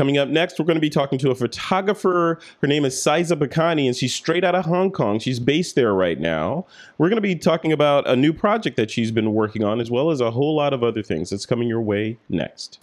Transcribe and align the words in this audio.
Coming 0.00 0.16
up 0.16 0.30
next, 0.30 0.58
we're 0.58 0.64
going 0.64 0.78
to 0.78 0.80
be 0.80 0.88
talking 0.88 1.18
to 1.18 1.30
a 1.30 1.34
photographer. 1.34 2.38
Her 2.62 2.66
name 2.66 2.86
is 2.86 2.94
Xyza 2.94 3.36
Bacani, 3.36 3.84
and 3.84 3.94
she's 3.94 4.14
straight 4.14 4.44
out 4.44 4.54
of 4.54 4.64
Hong 4.64 4.90
Kong. 4.90 5.18
She's 5.18 5.38
based 5.38 5.74
there 5.74 5.92
right 5.92 6.18
now. 6.18 6.64
We're 6.96 7.10
going 7.10 7.18
to 7.18 7.20
be 7.20 7.36
talking 7.36 7.70
about 7.70 8.08
a 8.08 8.16
new 8.16 8.32
project 8.32 8.78
that 8.78 8.90
she's 8.90 9.10
been 9.10 9.34
working 9.34 9.62
on, 9.62 9.78
as 9.78 9.90
well 9.90 10.10
as 10.10 10.22
a 10.22 10.30
whole 10.30 10.56
lot 10.56 10.72
of 10.72 10.82
other 10.82 11.02
things 11.02 11.28
that's 11.28 11.44
coming 11.44 11.68
your 11.68 11.82
way 11.82 12.16
next. 12.30 12.80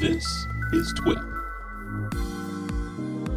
This 0.00 0.24
is 0.72 0.94
TWIP. 1.04 1.39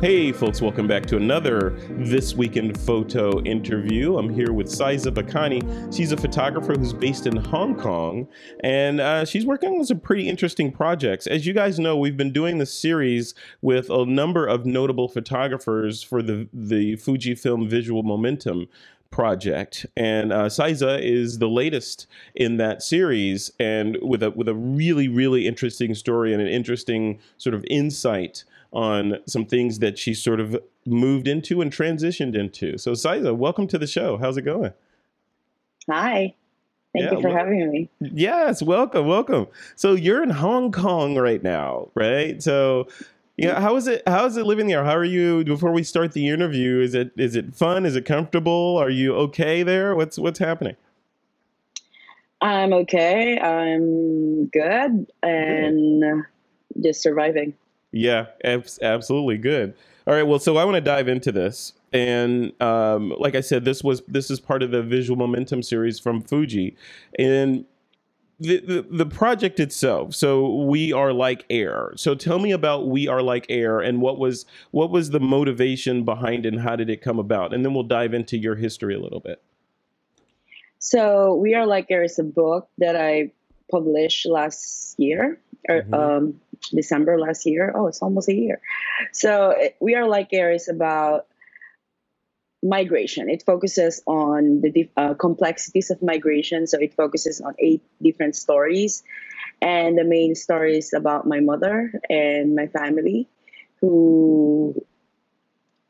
Hey, 0.03 0.33
folks, 0.33 0.61
welcome 0.61 0.85
back 0.85 1.05
to 1.05 1.15
another 1.15 1.77
This 1.91 2.35
Week 2.35 2.57
in 2.57 2.73
Photo 2.73 3.41
interview. 3.43 4.17
I'm 4.17 4.27
here 4.27 4.51
with 4.51 4.67
Xyza 4.67 5.13
Bacani. 5.13 5.95
She's 5.95 6.11
a 6.11 6.17
photographer 6.17 6.73
who's 6.73 6.91
based 6.91 7.25
in 7.25 7.37
Hong 7.37 7.73
Kong, 7.73 8.27
and 8.65 8.99
uh, 8.99 9.23
she's 9.23 9.45
working 9.45 9.69
on 9.69 9.85
some 9.85 10.01
pretty 10.01 10.27
interesting 10.27 10.73
projects. 10.73 11.25
As 11.25 11.45
you 11.45 11.53
guys 11.53 11.79
know, 11.79 11.95
we've 11.95 12.17
been 12.17 12.33
doing 12.33 12.57
this 12.57 12.73
series 12.73 13.33
with 13.61 13.89
a 13.89 14.05
number 14.05 14.45
of 14.45 14.65
notable 14.65 15.07
photographers 15.07 16.03
for 16.03 16.21
the, 16.21 16.49
the 16.51 16.97
Fujifilm 16.97 17.69
Visual 17.69 18.03
Momentum 18.03 18.67
project 19.09 19.85
and 19.95 20.33
uh, 20.33 20.47
Xyza 20.47 20.99
is 20.99 21.37
the 21.37 21.47
latest 21.47 22.07
in 22.33 22.57
that 22.57 22.81
series 22.81 23.51
and 23.59 23.95
with 24.01 24.23
a 24.23 24.31
with 24.31 24.49
a 24.49 24.55
really 24.55 25.07
really 25.07 25.47
interesting 25.47 25.93
story 25.93 26.33
and 26.33 26.41
an 26.41 26.47
interesting 26.47 27.19
sort 27.37 27.53
of 27.53 27.63
insight 27.69 28.43
on 28.73 29.19
some 29.27 29.45
things 29.45 29.79
that 29.79 29.97
she 29.97 30.13
sort 30.13 30.39
of 30.39 30.59
moved 30.85 31.27
into 31.27 31.61
and 31.61 31.71
transitioned 31.71 32.35
into. 32.35 32.77
So, 32.77 32.91
Xyza, 32.91 33.35
welcome 33.35 33.67
to 33.67 33.77
the 33.77 33.87
show. 33.87 34.17
How's 34.17 34.37
it 34.37 34.41
going? 34.41 34.73
Hi. 35.89 36.35
Thank 36.93 37.05
yeah, 37.05 37.11
you 37.11 37.21
for 37.21 37.29
well, 37.29 37.37
having 37.37 37.71
me. 37.71 37.89
Yes, 37.99 38.61
welcome, 38.61 39.07
welcome. 39.07 39.47
So 39.75 39.93
you're 39.93 40.21
in 40.21 40.29
Hong 40.29 40.71
Kong 40.71 41.15
right 41.15 41.41
now, 41.41 41.89
right? 41.95 42.41
So 42.41 42.87
yeah, 43.35 43.59
how 43.59 43.75
is 43.77 43.87
it 43.87 44.03
how 44.05 44.25
is 44.27 44.37
it 44.37 44.45
living 44.45 44.67
there? 44.67 44.83
How 44.83 44.95
are 44.95 45.03
you 45.03 45.43
before 45.43 45.71
we 45.71 45.81
start 45.81 46.11
the 46.11 46.29
interview? 46.29 46.79
Is 46.81 46.93
it 46.93 47.11
is 47.17 47.35
it 47.35 47.55
fun? 47.55 47.87
Is 47.87 47.95
it 47.95 48.05
comfortable? 48.05 48.77
Are 48.77 48.91
you 48.91 49.15
okay 49.15 49.63
there? 49.63 49.95
What's 49.95 50.19
what's 50.19 50.37
happening? 50.37 50.75
I'm 52.41 52.73
okay. 52.73 53.39
I'm 53.39 54.45
good 54.47 55.11
and 55.23 56.01
good. 56.01 56.83
just 56.83 57.01
surviving. 57.01 57.55
Yeah, 57.93 58.25
absolutely 58.43 59.37
good. 59.37 59.75
All 60.07 60.13
right, 60.13 60.23
well, 60.23 60.39
so 60.39 60.57
I 60.57 60.65
want 60.65 60.75
to 60.75 60.81
dive 60.81 61.07
into 61.07 61.31
this, 61.31 61.73
and 61.93 62.59
um, 62.61 63.13
like 63.19 63.35
I 63.35 63.41
said, 63.41 63.63
this 63.63 63.83
was 63.83 64.01
this 64.07 64.29
is 64.31 64.39
part 64.39 64.63
of 64.63 64.71
the 64.71 64.81
visual 64.81 65.15
momentum 65.15 65.61
series 65.61 65.99
from 65.99 66.21
Fuji, 66.21 66.75
and 67.17 67.65
the, 68.39 68.59
the, 68.59 68.81
the 68.89 69.05
project 69.05 69.59
itself. 69.59 70.15
So 70.15 70.63
we 70.65 70.91
are 70.91 71.13
like 71.13 71.45
air. 71.49 71.93
So 71.95 72.15
tell 72.15 72.39
me 72.39 72.51
about 72.51 72.87
we 72.87 73.07
are 73.07 73.21
like 73.21 73.45
air, 73.47 73.79
and 73.79 74.01
what 74.01 74.17
was 74.17 74.45
what 74.71 74.89
was 74.89 75.11
the 75.11 75.19
motivation 75.19 76.03
behind 76.03 76.45
it, 76.47 76.53
and 76.53 76.63
how 76.63 76.75
did 76.75 76.89
it 76.89 77.01
come 77.01 77.19
about, 77.19 77.53
and 77.53 77.63
then 77.63 77.75
we'll 77.75 77.83
dive 77.83 78.13
into 78.13 78.37
your 78.37 78.55
history 78.55 78.95
a 78.95 78.99
little 78.99 79.19
bit. 79.19 79.41
So 80.79 81.35
we 81.35 81.53
are 81.53 81.67
like 81.67 81.85
air 81.91 82.03
is 82.03 82.19
a 82.19 82.23
book 82.23 82.67
that 82.79 82.95
I 82.97 83.31
published 83.71 84.25
last 84.25 84.99
year, 84.99 85.39
or 85.67 85.81
mm-hmm. 85.81 85.93
um, 85.93 86.41
December 86.71 87.19
last 87.19 87.45
year. 87.45 87.73
Oh, 87.75 87.87
it's 87.87 88.01
almost 88.01 88.29
a 88.29 88.35
year. 88.35 88.61
So 89.11 89.55
we 89.79 89.95
are 89.95 90.07
like 90.07 90.29
air 90.33 90.51
is 90.51 90.69
about 90.69 91.27
migration. 92.63 93.29
It 93.29 93.43
focuses 93.45 94.01
on 94.07 94.61
the 94.61 94.89
uh, 94.95 95.13
complexities 95.15 95.91
of 95.91 96.01
migration. 96.01 96.65
So 96.65 96.79
it 96.79 96.93
focuses 96.93 97.41
on 97.41 97.53
eight 97.59 97.83
different 98.01 98.35
stories, 98.35 99.03
and 99.61 99.97
the 99.97 100.05
main 100.05 100.35
story 100.35 100.77
is 100.77 100.93
about 100.93 101.27
my 101.27 101.41
mother 101.41 101.91
and 102.09 102.55
my 102.55 102.67
family, 102.67 103.27
who 103.81 104.85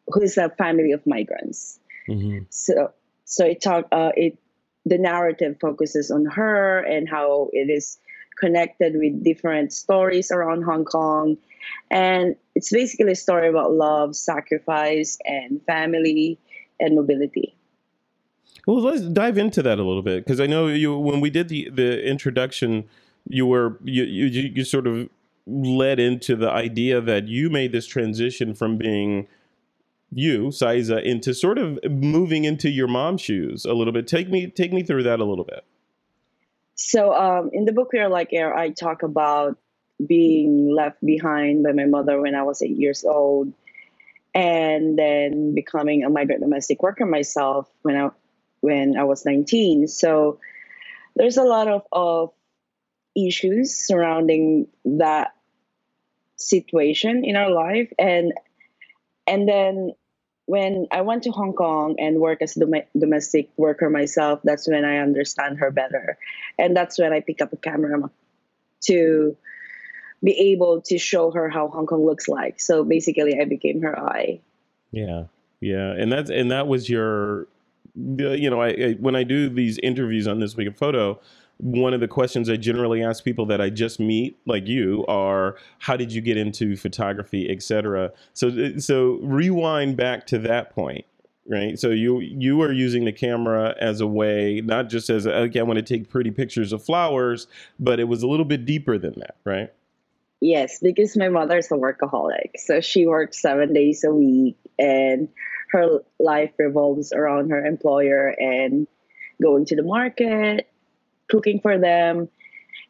who 0.08 0.22
is 0.22 0.38
a 0.38 0.50
family 0.50 0.92
of 0.92 1.06
migrants. 1.06 1.80
Mm-hmm. 2.10 2.46
So 2.50 2.92
so 3.26 3.46
it 3.46 3.62
talk 3.62 3.88
uh, 3.92 4.12
it 4.16 4.38
the 4.86 4.98
narrative 4.98 5.58
focuses 5.62 6.12
on 6.12 6.26
her 6.26 6.80
and 6.80 7.08
how 7.08 7.50
it 7.54 7.70
is 7.70 7.98
connected 8.40 8.96
with 8.96 9.24
different 9.24 9.74
stories 9.74 10.32
around 10.32 10.64
Hong 10.64 10.86
Kong. 10.86 11.38
And 11.90 12.36
it's 12.56 12.72
basically 12.72 13.14
a 13.14 13.16
story 13.16 13.50
about 13.50 13.72
love, 13.72 14.16
sacrifice, 14.16 15.18
and 15.26 15.62
family 15.64 16.40
and 16.80 16.96
mobility. 16.96 17.56
Well, 18.66 18.82
let's 18.82 19.02
dive 19.02 19.38
into 19.38 19.62
that 19.64 19.80
a 19.80 19.84
little 19.84 20.02
bit 20.02 20.26
because 20.26 20.40
I 20.40 20.48
know 20.48 20.68
you 20.68 20.98
when 20.98 21.20
we 21.20 21.30
did 21.30 21.50
the 21.50 21.70
the 21.70 22.02
introduction, 22.08 22.86
you 23.28 23.46
were 23.46 23.78
you 23.84 24.04
you, 24.04 24.26
you 24.56 24.64
sort 24.64 24.88
of 24.88 25.10
led 25.46 26.00
into 26.00 26.36
the 26.36 26.50
idea 26.50 27.02
that 27.02 27.28
you 27.28 27.50
made 27.50 27.74
this 27.74 27.86
transition 27.86 28.54
from 28.54 28.78
being 28.78 29.28
you, 30.16 30.48
Xyza, 30.48 31.04
into 31.04 31.34
sort 31.34 31.58
of 31.58 31.80
moving 31.90 32.46
into 32.46 32.70
your 32.70 32.88
mom's 32.88 33.22
shoes 33.22 33.66
a 33.66 33.74
little 33.74 33.92
bit. 33.92 34.08
Take 34.08 34.30
me 34.30 34.48
take 34.48 34.72
me 34.72 34.84
through 34.84 35.04
that 35.04 35.20
a 35.20 35.26
little 35.26 35.46
bit. 35.46 35.66
So 36.76 37.14
um, 37.14 37.50
in 37.54 37.66
the 37.66 37.72
book 37.72 37.92
We 37.94 38.00
Are 38.00 38.10
Like 38.10 38.34
Air, 38.34 38.56
I 38.56 38.70
talk 38.70 39.04
about 39.04 39.58
being 40.06 40.74
left 40.74 41.04
behind 41.06 41.64
by 41.64 41.72
my 41.72 41.86
mother 41.86 42.20
when 42.20 42.36
I 42.36 42.44
was 42.44 42.62
eight 42.62 42.78
years 42.78 43.04
old, 43.04 43.54
and 44.34 44.98
then 44.98 45.54
becoming 45.54 46.04
a 46.04 46.10
migrant 46.10 46.42
domestic 46.42 46.82
worker 46.82 47.06
myself 47.06 47.70
when 47.84 47.96
I 47.96 48.10
when 48.62 48.98
I 48.98 49.04
was 49.04 49.26
19. 49.26 49.88
So 49.88 50.40
there's 51.16 51.38
a 51.38 51.44
lot 51.44 51.68
of, 51.68 51.84
of 51.92 52.32
issues 53.16 53.76
surrounding 53.76 54.68
that 54.86 55.34
situation 56.38 57.24
in 57.24 57.36
our 57.36 57.52
life 57.52 57.92
and 58.00 58.34
and 59.28 59.48
then 59.48 59.94
when 60.46 60.88
I 60.92 61.02
went 61.02 61.24
to 61.24 61.32
Hong 61.32 61.54
Kong 61.54 61.96
and 62.00 62.20
work 62.20 62.42
as 62.42 62.58
a 62.58 62.62
dom- 62.62 62.88
domestic 62.98 63.50
worker 63.58 63.90
myself, 63.90 64.42
that's 64.44 64.68
when 64.68 64.84
I 64.84 64.98
understand 64.98 65.60
her 65.60 65.72
better, 65.72 66.18
and 66.60 66.76
that's 66.76 67.00
when 67.00 67.14
I 67.14 67.22
pick 67.22 67.42
up 67.42 67.54
a 67.54 67.58
camera 67.58 68.10
to 68.86 69.38
be 70.24 70.32
able 70.52 70.82
to 70.82 70.98
show 70.98 71.32
her 71.32 71.50
how 71.50 71.68
Hong 71.68 71.86
Kong 71.86 72.06
looks 72.06 72.28
like. 72.28 72.60
So 72.60 72.84
basically, 72.84 73.40
I 73.40 73.46
became 73.46 73.82
her 73.82 73.98
eye. 73.98 74.42
Yeah, 74.92 75.26
yeah, 75.62 75.92
and 75.92 76.12
that's 76.12 76.30
and 76.30 76.52
that 76.52 76.68
was 76.68 76.90
your, 76.90 77.48
you 77.96 78.50
know, 78.50 78.62
I, 78.62 78.70
I 78.70 78.92
when 79.00 79.16
I 79.16 79.24
do 79.24 79.50
these 79.50 79.80
interviews 79.80 80.28
on 80.28 80.40
this 80.40 80.56
week 80.56 80.68
of 80.68 80.78
photo, 80.78 81.20
one 81.58 81.94
of 81.94 82.00
the 82.00 82.08
questions 82.08 82.50
I 82.50 82.58
generally 82.58 83.04
ask 83.04 83.24
people 83.24 83.46
that 83.48 83.62
I 83.62 83.70
just 83.70 84.00
meet, 84.00 84.38
like 84.46 84.68
you, 84.68 85.06
are 85.08 85.56
how 85.80 85.96
did 85.96 86.12
you 86.12 86.22
get 86.22 86.38
into 86.38 86.76
photography, 86.76 87.50
etc. 87.50 88.12
So, 88.34 88.50
uh, 88.50 88.80
so 88.80 89.20
rewind 89.22 89.96
back 89.96 90.28
to 90.28 90.40
that 90.40 90.72
point, 90.76 91.06
right? 91.48 91.80
So 91.80 91.90
you 91.90 92.20
you 92.20 92.62
are 92.62 92.72
using 92.72 93.06
the 93.06 93.14
camera 93.14 93.76
as 93.80 94.02
a 94.02 94.08
way, 94.08 94.62
not 94.64 94.90
just 94.90 95.10
as 95.10 95.26
a, 95.26 95.34
okay, 95.34 95.60
I 95.60 95.64
want 95.64 95.78
to 95.78 95.84
take 95.84 96.10
pretty 96.10 96.32
pictures 96.32 96.74
of 96.74 96.84
flowers, 96.84 97.48
but 97.80 98.00
it 98.00 98.06
was 98.06 98.24
a 98.24 98.28
little 98.28 98.46
bit 98.46 98.66
deeper 98.66 98.98
than 98.98 99.14
that, 99.20 99.36
right? 99.46 99.72
Yes, 100.42 100.80
because 100.82 101.16
my 101.16 101.30
mother's 101.30 101.72
a 101.72 101.76
workaholic, 101.76 102.58
so 102.58 102.82
she 102.82 103.08
works 103.08 103.42
seven 103.42 103.74
days 103.74 104.04
a 104.04 104.14
week, 104.14 104.58
and 104.78 105.30
her 105.72 106.02
life 106.20 106.52
revolves 106.60 107.14
around 107.14 107.52
her 107.52 107.66
employer 107.66 108.36
and 108.38 108.86
going 109.42 109.66
to 109.66 109.76
the 109.76 109.84
market 109.84 110.68
cooking 111.30 111.60
for 111.60 111.78
them, 111.78 112.30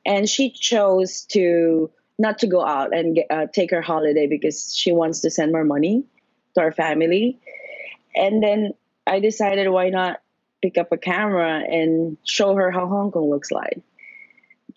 and 0.06 0.30
she 0.30 0.50
chose 0.50 1.26
to 1.32 1.90
not 2.20 2.40
to 2.40 2.48
go 2.48 2.64
out 2.64 2.96
and 2.96 3.16
get, 3.16 3.28
uh, 3.30 3.48
take 3.52 3.72
her 3.72 3.82
holiday 3.82 4.28
because 4.28 4.76
she 4.76 4.92
wants 4.92 5.22
to 5.22 5.30
send 5.30 5.52
more 5.52 5.64
money 5.64 6.04
to 6.54 6.62
our 6.62 6.72
family. 6.72 7.40
And 8.16 8.44
then 8.44 8.74
I 9.08 9.20
decided 9.20 9.68
why 9.70 9.90
not 9.90 10.20
pick 10.62 10.78
up 10.78 10.92
a 10.92 10.98
camera 10.98 11.60
and 11.60 12.18
show 12.24 12.56
her 12.56 12.72
how 12.72 12.88
Hong 12.88 13.12
Kong 13.12 13.30
looks 13.30 13.52
like. 13.52 13.82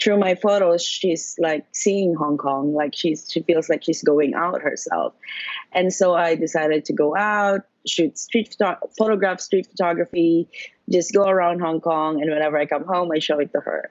Through 0.03 0.19
my 0.19 0.35
photos, 0.35 0.85
she's 0.85 1.37
like 1.39 1.65
seeing 1.73 2.15
Hong 2.15 2.37
Kong, 2.37 2.75
like 2.75 2.95
she's 2.95 3.31
she 3.31 3.41
feels 3.43 3.69
like 3.71 3.83
she's 3.83 4.03
going 4.03 4.35
out 4.35 4.61
herself. 4.61 5.15
And 5.73 5.93
so 5.93 6.15
I 6.15 6.35
decided 6.35 6.85
to 6.87 6.93
go 6.93 7.17
out, 7.17 7.63
shoot 7.87 8.19
street 8.19 8.55
photo- 8.59 8.91
photograph, 8.99 9.41
street 9.41 9.67
photography, 9.67 10.49
just 10.91 11.13
go 11.13 11.29
around 11.29 11.61
Hong 11.61 11.81
Kong, 11.81 12.21
and 12.21 12.31
whenever 12.31 12.59
I 12.59 12.67
come 12.67 12.85
home, 12.85 13.11
I 13.13 13.19
show 13.19 13.39
it 13.39 13.53
to 13.53 13.61
her. 13.61 13.91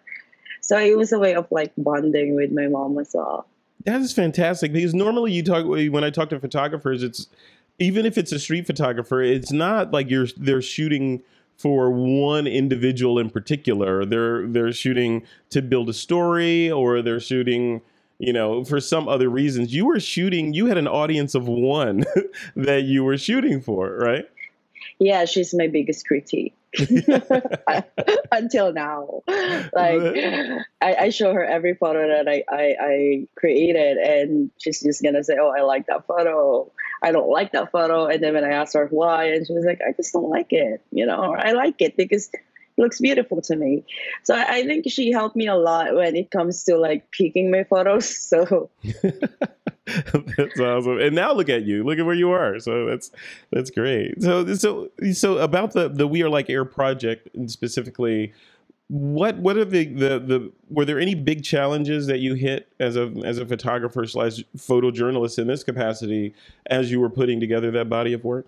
So 0.62 0.80
it 0.80 0.98
was 0.98 1.12
a 1.12 1.20
way 1.20 1.36
of 1.36 1.48
like 1.52 1.74
bonding 1.78 2.36
with 2.36 2.52
my 2.52 2.68
mom 2.68 2.98
as 2.98 3.12
well. 3.14 3.48
That 3.86 4.02
is 4.02 4.14
fantastic 4.14 4.74
because 4.74 4.94
normally 4.94 5.32
you 5.32 5.44
talk 5.44 5.66
when 5.66 6.04
I 6.04 6.10
talk 6.10 6.30
to 6.30 6.40
photographers, 6.40 7.04
it's 7.04 7.28
even 7.78 8.06
if 8.06 8.18
it's 8.18 8.32
a 8.32 8.40
street 8.40 8.66
photographer, 8.66 9.22
it's 9.22 9.52
not 9.52 9.92
like 9.92 10.10
you're 10.10 10.28
they're 10.38 10.62
shooting 10.62 11.22
for 11.58 11.92
one 11.92 12.48
individual 12.48 13.20
in 13.20 13.30
particular. 13.30 14.06
They're 14.06 14.48
they're 14.48 14.72
shooting 14.72 15.24
to 15.52 15.62
build 15.62 15.90
a 15.90 15.94
story 15.94 16.72
or 16.72 17.02
they're 17.02 17.20
shooting 17.20 17.82
you 18.18 18.32
know, 18.32 18.64
for 18.64 18.80
some 18.80 19.08
other 19.08 19.30
reasons. 19.30 19.74
You 19.74 19.86
were 19.86 20.00
shooting, 20.00 20.54
you 20.54 20.68
had 20.68 20.78
an 20.78 20.88
audience 20.88 21.36
of 21.36 21.48
one 21.48 22.06
that 22.56 22.84
you 22.84 23.04
were 23.04 23.18
shooting 23.18 23.62
for, 23.62 23.98
right? 23.98 24.26
Yeah, 25.00 25.26
she's 25.26 25.54
my 25.54 25.68
biggest 25.68 26.08
critique. 26.08 26.54
until 28.32 28.74
now. 28.74 29.22
Like 29.28 30.02
I, 30.82 30.96
I, 30.96 31.10
show 31.10 31.34
her 31.34 31.44
every 31.44 31.76
photo 31.76 32.08
that 32.08 32.28
I, 32.28 32.44
I, 32.50 32.76
I 32.80 33.28
created, 33.36 33.98
and 33.98 34.52
she's 34.58 34.82
just 34.82 35.04
gonna 35.04 35.24
say, 35.24 35.38
"Oh, 35.40 35.54
I 35.56 35.62
like 35.62 35.88
that 35.88 36.06
photo. 36.08 36.72
I 37.02 37.12
don't 37.12 37.30
like 37.30 37.54
that 37.54 37.72
photo." 37.72 38.08
And 38.08 38.22
then 38.22 38.34
when 38.34 38.44
I 38.44 38.52
asked 38.52 38.74
her 38.74 38.88
why, 38.88 39.26
and 39.30 39.48
she 39.48 39.54
was 39.54 39.66
like, 39.66 39.80
"I 39.88 39.94
just 39.94 40.14
don't 40.14 40.30
like 40.30 40.52
it. 40.52 40.82
You 40.92 41.06
know, 41.06 41.24
or 41.24 41.38
I 41.38 41.52
like 41.52 41.82
it 41.82 41.98
because." 41.98 42.30
Looks 42.78 43.00
beautiful 43.00 43.42
to 43.44 43.56
me. 43.56 43.86
So 44.24 44.36
I, 44.36 44.58
I 44.58 44.66
think 44.66 44.86
she 44.90 45.12
helped 45.12 45.36
me 45.36 45.48
a 45.48 45.56
lot 45.56 45.96
when 45.96 46.16
it 46.16 46.30
comes 46.32 46.64
to 46.66 46.78
like 46.78 47.10
picking 47.12 47.52
my 47.52 47.64
photos. 47.64 48.34
So 48.36 48.70
that's 50.38 50.60
awesome. 50.60 51.00
And 51.00 51.16
now 51.16 51.32
look 51.34 51.48
at 51.48 51.64
you. 51.64 51.84
Look 51.84 52.00
at 52.00 52.06
where 52.06 52.16
you 52.16 52.32
are. 52.32 52.60
So 52.60 52.86
that's 52.86 53.12
that's 53.52 53.70
great. 53.70 54.22
So 54.22 54.54
so 54.56 54.90
so 55.14 55.38
about 55.38 55.74
the 55.74 55.90
the 55.90 56.08
We 56.08 56.24
Are 56.24 56.30
Like 56.30 56.50
Air 56.50 56.66
project 56.66 57.30
and 57.36 57.50
specifically 57.50 58.34
what 58.88 59.38
what 59.38 59.58
are 59.58 59.66
the, 59.66 59.86
the 59.86 60.20
the 60.20 60.52
were 60.70 60.86
there 60.86 61.00
any 61.00 61.16
big 61.16 61.44
challenges 61.44 62.08
that 62.08 62.20
you 62.20 62.36
hit 62.36 62.68
as 62.80 62.96
a 62.96 63.12
as 63.24 63.38
a 63.38 63.46
photographer 63.46 64.06
slash 64.06 64.44
photojournalist 64.58 65.40
in 65.40 65.48
this 65.48 65.64
capacity 65.64 66.34
as 66.68 66.92
you 66.92 67.00
were 67.00 67.10
putting 67.10 67.40
together 67.40 67.72
that 67.72 67.90
body 67.90 68.14
of 68.14 68.24
work? 68.24 68.46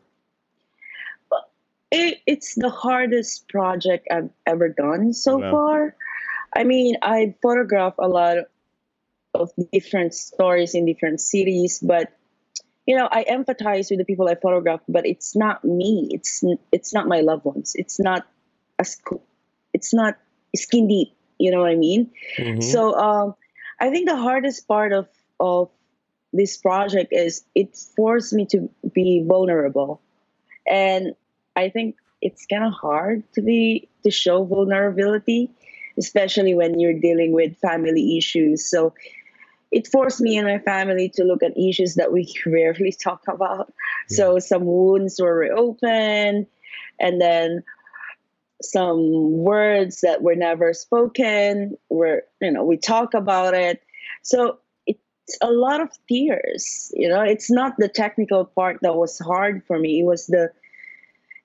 It, 1.91 2.19
it's 2.25 2.55
the 2.55 2.69
hardest 2.69 3.47
project 3.47 4.07
I've 4.11 4.29
ever 4.45 4.69
done 4.69 5.13
so 5.13 5.37
wow. 5.37 5.51
far. 5.51 5.95
I 6.55 6.63
mean, 6.63 6.95
I 7.01 7.35
photograph 7.41 7.95
a 7.97 8.07
lot 8.07 8.37
of 9.33 9.51
different 9.71 10.13
stories 10.13 10.73
in 10.73 10.85
different 10.85 11.21
cities 11.21 11.79
but 11.81 12.11
you 12.85 12.95
know 12.95 13.07
i 13.11 13.23
empathize 13.25 13.89
with 13.89 13.99
the 13.99 14.05
people 14.05 14.27
i 14.27 14.35
photograph 14.35 14.81
but 14.87 15.05
it's 15.05 15.35
not 15.35 15.63
me 15.63 16.07
it's 16.11 16.43
it's 16.71 16.93
not 16.93 17.07
my 17.07 17.21
loved 17.21 17.45
ones 17.45 17.73
it's 17.75 17.99
not 17.99 18.25
a 18.79 18.85
it's 19.73 19.93
not 19.93 20.17
skin 20.55 20.87
deep 20.87 21.13
you 21.37 21.51
know 21.51 21.61
what 21.61 21.69
i 21.69 21.75
mean 21.75 22.09
mm-hmm. 22.37 22.61
so 22.61 22.95
um, 22.95 23.35
i 23.79 23.89
think 23.89 24.07
the 24.07 24.15
hardest 24.15 24.67
part 24.67 24.93
of 24.93 25.07
of 25.39 25.69
this 26.33 26.57
project 26.57 27.13
is 27.13 27.43
it 27.55 27.75
forced 27.95 28.33
me 28.33 28.45
to 28.45 28.69
be 28.93 29.23
vulnerable 29.25 30.01
and 30.65 31.15
i 31.57 31.69
think 31.69 31.97
it's 32.21 32.45
kind 32.45 32.63
of 32.63 32.73
hard 32.73 33.23
to 33.33 33.41
be 33.41 33.89
to 34.03 34.11
show 34.11 34.45
vulnerability 34.45 35.51
especially 35.97 36.53
when 36.53 36.79
you're 36.79 36.99
dealing 36.99 37.33
with 37.33 37.57
family 37.57 38.17
issues 38.17 38.69
so 38.69 38.93
it 39.71 39.87
forced 39.87 40.21
me 40.21 40.37
and 40.37 40.47
my 40.47 40.59
family 40.59 41.09
to 41.09 41.23
look 41.23 41.43
at 41.43 41.57
issues 41.57 41.95
that 41.95 42.11
we 42.11 42.33
rarely 42.45 42.91
talk 42.91 43.23
about. 43.27 43.73
Yeah. 44.09 44.17
So 44.17 44.39
some 44.39 44.65
wounds 44.65 45.19
were 45.21 45.35
reopened, 45.35 46.47
and 46.99 47.21
then 47.21 47.63
some 48.61 49.37
words 49.37 50.01
that 50.01 50.21
were 50.21 50.35
never 50.35 50.73
spoken 50.73 51.77
were, 51.89 52.23
you 52.41 52.51
know, 52.51 52.63
we 52.63 52.77
talk 52.77 53.13
about 53.13 53.53
it. 53.53 53.81
So 54.23 54.59
it's 54.87 55.37
a 55.41 55.51
lot 55.51 55.81
of 55.81 55.89
tears. 56.07 56.91
You 56.95 57.09
know, 57.09 57.21
it's 57.21 57.51
not 57.51 57.75
the 57.77 57.89
technical 57.89 58.45
part 58.45 58.79
that 58.81 58.95
was 58.95 59.19
hard 59.19 59.63
for 59.67 59.77
me. 59.77 59.99
It 59.99 60.05
was 60.05 60.27
the, 60.27 60.51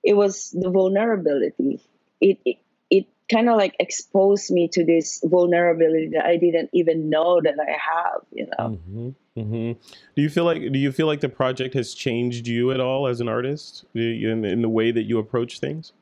it 0.03 0.13
was 0.13 0.51
the 0.51 0.69
vulnerability. 0.69 1.81
It, 2.19 2.39
it 2.45 2.57
it 2.89 3.07
kind 3.31 3.49
of 3.49 3.57
like 3.57 3.75
exposed 3.79 4.51
me 4.51 4.67
to 4.69 4.85
this 4.85 5.21
vulnerability 5.23 6.09
that 6.09 6.25
I 6.25 6.37
didn't 6.37 6.69
even 6.73 7.09
know 7.09 7.41
that 7.41 7.55
I 7.59 7.71
have. 7.71 8.21
You 8.31 8.47
know. 8.47 8.69
Mm-hmm. 8.69 9.09
Mm-hmm. 9.37 9.79
Do 10.15 10.21
you 10.21 10.29
feel 10.29 10.45
like 10.45 10.71
do 10.71 10.77
you 10.77 10.91
feel 10.91 11.07
like 11.07 11.21
the 11.21 11.29
project 11.29 11.73
has 11.73 11.93
changed 11.93 12.47
you 12.47 12.71
at 12.71 12.79
all 12.79 13.07
as 13.07 13.19
an 13.21 13.27
artist 13.27 13.85
in, 13.95 14.45
in 14.45 14.61
the 14.61 14.69
way 14.69 14.91
that 14.91 15.03
you 15.03 15.17
approach 15.17 15.59
things? 15.59 15.93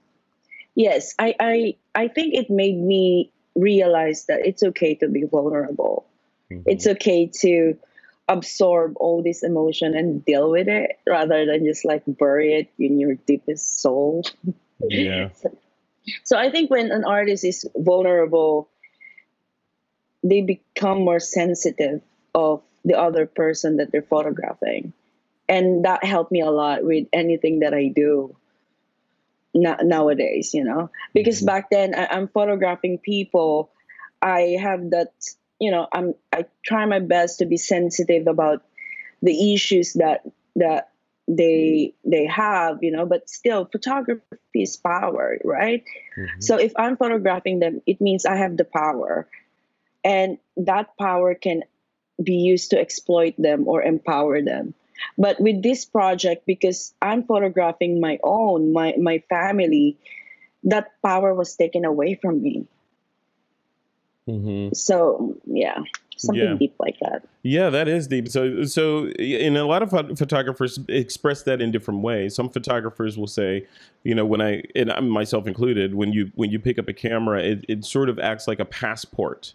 Yes, 0.75 1.15
I, 1.19 1.35
I 1.39 1.75
I 1.95 2.07
think 2.07 2.33
it 2.33 2.49
made 2.49 2.77
me 2.77 3.31
realize 3.55 4.25
that 4.25 4.45
it's 4.45 4.63
okay 4.63 4.95
to 4.95 5.07
be 5.07 5.23
vulnerable. 5.23 6.05
Mm-hmm. 6.51 6.63
It's 6.65 6.87
okay 6.87 7.27
to 7.41 7.77
absorb 8.31 8.95
all 8.97 9.21
this 9.21 9.43
emotion 9.43 9.95
and 9.95 10.23
deal 10.23 10.49
with 10.49 10.67
it 10.67 10.99
rather 11.05 11.45
than 11.45 11.65
just 11.65 11.83
like 11.83 12.03
bury 12.07 12.53
it 12.53 12.71
in 12.79 12.99
your 12.99 13.15
deepest 13.27 13.81
soul. 13.81 14.23
Yeah. 14.79 15.29
so, 15.35 15.57
so 16.23 16.37
I 16.37 16.49
think 16.49 16.71
when 16.71 16.91
an 16.91 17.03
artist 17.03 17.43
is 17.43 17.65
vulnerable, 17.75 18.69
they 20.23 20.41
become 20.41 21.03
more 21.03 21.19
sensitive 21.19 22.01
of 22.33 22.61
the 22.85 22.97
other 22.97 23.25
person 23.25 23.77
that 23.77 23.91
they're 23.91 24.01
photographing. 24.01 24.93
And 25.49 25.83
that 25.85 26.03
helped 26.03 26.31
me 26.31 26.41
a 26.41 26.49
lot 26.49 26.83
with 26.83 27.07
anything 27.11 27.59
that 27.59 27.73
I 27.73 27.89
do 27.93 28.35
nowadays, 29.53 30.53
you 30.53 30.63
know, 30.63 30.89
because 31.13 31.37
mm-hmm. 31.37 31.47
back 31.47 31.69
then 31.69 31.93
I, 31.93 32.15
am 32.15 32.29
photographing 32.29 32.97
people. 32.97 33.69
I 34.21 34.57
have 34.61 34.91
that, 34.91 35.11
you 35.61 35.69
know, 35.69 35.87
I'm 35.93 36.15
I 36.33 36.45
try 36.65 36.85
my 36.87 36.99
best 36.99 37.39
to 37.39 37.45
be 37.45 37.57
sensitive 37.57 38.25
about 38.25 38.63
the 39.21 39.53
issues 39.53 39.93
that 39.93 40.25
that 40.55 40.89
they 41.27 41.93
they 42.03 42.25
have 42.25 42.83
you 42.83 42.91
know 42.91 43.05
but 43.05 43.29
still 43.29 43.63
photography 43.63 44.25
is 44.55 44.75
power 44.75 45.37
right? 45.45 45.85
Mm-hmm. 46.17 46.41
so 46.41 46.57
if 46.57 46.73
i'm 46.75 46.97
photographing 46.97 47.59
them 47.59 47.79
it 47.85 48.01
means 48.01 48.25
i 48.25 48.35
have 48.35 48.57
the 48.57 48.65
power. 48.65 49.27
And 50.03 50.39
that 50.57 50.97
power 50.97 51.35
can 51.35 51.61
be 52.21 52.33
used 52.33 52.71
to 52.71 52.79
exploit 52.79 53.35
them 53.37 53.67
or 53.67 53.83
empower 53.83 54.41
them. 54.41 54.73
But 55.15 55.39
with 55.39 55.61
this 55.61 55.85
project 55.85 56.47
because 56.47 56.93
i'm 57.01 57.23
photographing 57.23 58.01
my 58.01 58.17
own 58.23 58.73
my 58.73 58.95
my 58.97 59.19
family 59.29 59.97
that 60.63 60.89
power 61.05 61.33
was 61.33 61.55
taken 61.55 61.85
away 61.85 62.15
from 62.15 62.41
me 62.41 62.65
mm-hmm. 64.31 64.73
so 64.73 65.35
yeah 65.45 65.83
something 66.21 66.43
yeah. 66.43 66.55
deep 66.57 66.75
like 66.79 66.97
that. 66.99 67.27
Yeah, 67.43 67.69
that 67.69 67.87
is 67.87 68.07
deep. 68.07 68.29
So, 68.29 68.63
so, 68.63 69.07
and 69.07 69.57
a 69.57 69.65
lot 69.65 69.81
of 69.81 69.89
photographers 70.17 70.79
express 70.87 71.43
that 71.43 71.61
in 71.61 71.71
different 71.71 72.01
ways. 72.01 72.35
Some 72.35 72.49
photographers 72.49 73.17
will 73.17 73.27
say, 73.27 73.67
you 74.03 74.15
know, 74.15 74.25
when 74.25 74.41
I, 74.41 74.63
and 74.75 74.91
I'm 74.91 75.09
myself 75.09 75.47
included, 75.47 75.95
when 75.95 76.13
you 76.13 76.31
when 76.35 76.51
you 76.51 76.59
pick 76.59 76.79
up 76.79 76.87
a 76.87 76.93
camera, 76.93 77.41
it, 77.41 77.65
it 77.67 77.85
sort 77.85 78.09
of 78.09 78.19
acts 78.19 78.47
like 78.47 78.59
a 78.59 78.65
passport 78.65 79.53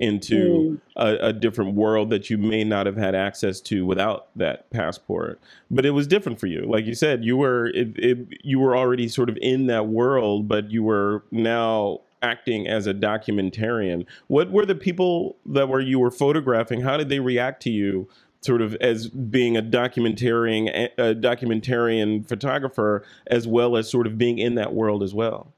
into 0.00 0.34
mm. 0.36 0.80
a, 0.96 1.28
a, 1.28 1.32
different 1.32 1.74
world 1.74 2.10
that 2.10 2.28
you 2.28 2.36
may 2.36 2.64
not 2.64 2.86
have 2.86 2.96
had 2.96 3.14
access 3.14 3.60
to 3.60 3.86
without 3.86 4.28
that 4.34 4.68
passport. 4.70 5.38
But 5.70 5.86
it 5.86 5.90
was 5.90 6.08
different 6.08 6.40
for 6.40 6.48
you. 6.48 6.64
Like 6.66 6.86
you 6.86 6.94
said, 6.94 7.24
you 7.24 7.36
were 7.36 7.66
it, 7.68 7.96
it, 7.98 8.18
you 8.42 8.58
were 8.58 8.76
already 8.76 9.06
sort 9.06 9.28
of 9.28 9.38
in 9.40 9.66
that 9.66 9.86
world, 9.86 10.48
but 10.48 10.70
you 10.70 10.82
were 10.82 11.22
now 11.30 12.00
acting 12.22 12.66
as 12.66 12.86
a 12.86 12.94
documentarian. 12.94 14.06
What 14.28 14.50
were 14.50 14.64
the 14.64 14.74
people 14.74 15.36
that 15.46 15.68
were 15.68 15.80
you 15.80 15.98
were 15.98 16.10
photographing? 16.10 16.80
How 16.80 16.96
did 16.96 17.08
they 17.08 17.20
react 17.20 17.62
to 17.64 17.70
you, 17.70 18.08
sort 18.40 18.62
of 18.62 18.74
as 18.76 19.08
being 19.08 19.56
a 19.56 19.62
documentarian, 19.62 20.88
a 20.96 21.14
documentarian 21.14 22.26
photographer, 22.26 23.04
as 23.26 23.46
well 23.46 23.76
as 23.76 23.90
sort 23.90 24.06
of 24.06 24.16
being 24.16 24.38
in 24.38 24.54
that 24.54 24.72
world 24.72 25.02
as 25.02 25.12
well? 25.12 25.52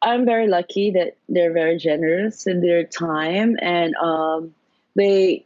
I'm 0.00 0.24
very 0.24 0.46
lucky 0.46 0.92
that 0.92 1.16
they're 1.28 1.52
very 1.52 1.78
generous 1.78 2.46
in 2.46 2.60
their 2.60 2.84
time, 2.84 3.56
and 3.60 3.94
um, 3.96 4.54
they 4.94 5.44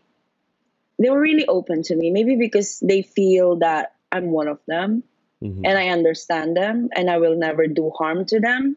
they 0.99 1.09
were 1.09 1.21
really 1.21 1.47
open 1.47 1.83
to 1.85 1.97
me. 1.97 2.11
Maybe 2.11 2.37
because 2.37 2.79
they 2.81 3.03
feel 3.03 3.57
that 3.57 3.95
I'm 4.13 4.33
one 4.33 4.49
of 4.49 4.59
them, 4.67 5.03
mm-hmm. 5.43 5.65
and 5.65 5.79
I 5.79 5.89
understand 5.89 6.57
them, 6.57 6.91
and 6.95 7.09
I 7.09 7.19
will 7.19 7.37
never 7.37 7.67
do 7.69 7.91
harm 7.97 8.27
to 8.27 8.41
them 8.41 8.77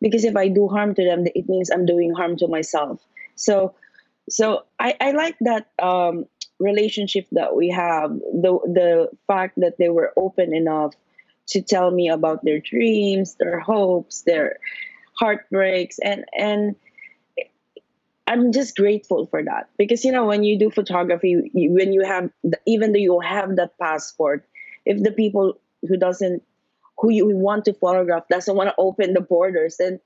because 0.00 0.24
if 0.24 0.36
I 0.36 0.48
do 0.48 0.68
harm 0.68 0.94
to 0.94 1.04
them, 1.04 1.24
it 1.34 1.48
means 1.48 1.70
I'm 1.70 1.86
doing 1.86 2.12
harm 2.12 2.36
to 2.38 2.48
myself. 2.48 3.00
So, 3.34 3.74
so 4.28 4.64
I, 4.78 4.94
I 5.00 5.12
like 5.12 5.36
that 5.40 5.68
um, 5.78 6.26
relationship 6.58 7.26
that 7.32 7.54
we 7.56 7.70
have. 7.70 8.10
The 8.10 8.58
the 8.64 9.08
fact 9.26 9.54
that 9.58 9.78
they 9.78 9.88
were 9.88 10.12
open 10.16 10.54
enough 10.54 10.94
to 11.48 11.62
tell 11.62 11.90
me 11.90 12.08
about 12.08 12.44
their 12.44 12.60
dreams, 12.60 13.36
their 13.36 13.58
hopes, 13.58 14.22
their 14.22 14.58
heartbreaks, 15.18 15.98
and 15.98 16.24
and 16.36 16.76
I'm 18.26 18.52
just 18.52 18.76
grateful 18.76 19.26
for 19.26 19.42
that 19.42 19.70
because 19.78 20.04
you 20.04 20.12
know 20.12 20.26
when 20.26 20.44
you 20.44 20.58
do 20.58 20.70
photography, 20.70 21.50
when 21.54 21.92
you 21.92 22.04
have 22.04 22.30
even 22.66 22.92
though 22.92 22.98
you 22.98 23.20
have 23.20 23.56
that 23.56 23.78
passport, 23.78 24.44
if 24.84 25.02
the 25.02 25.12
people 25.12 25.58
who 25.88 25.96
doesn't 25.96 26.42
who 26.98 27.10
you 27.10 27.26
want 27.26 27.64
to 27.66 27.72
photograph 27.72 28.28
doesn't 28.28 28.56
want 28.56 28.68
to 28.68 28.74
open 28.78 29.14
the 29.14 29.20
borders, 29.20 29.76
then 29.78 30.00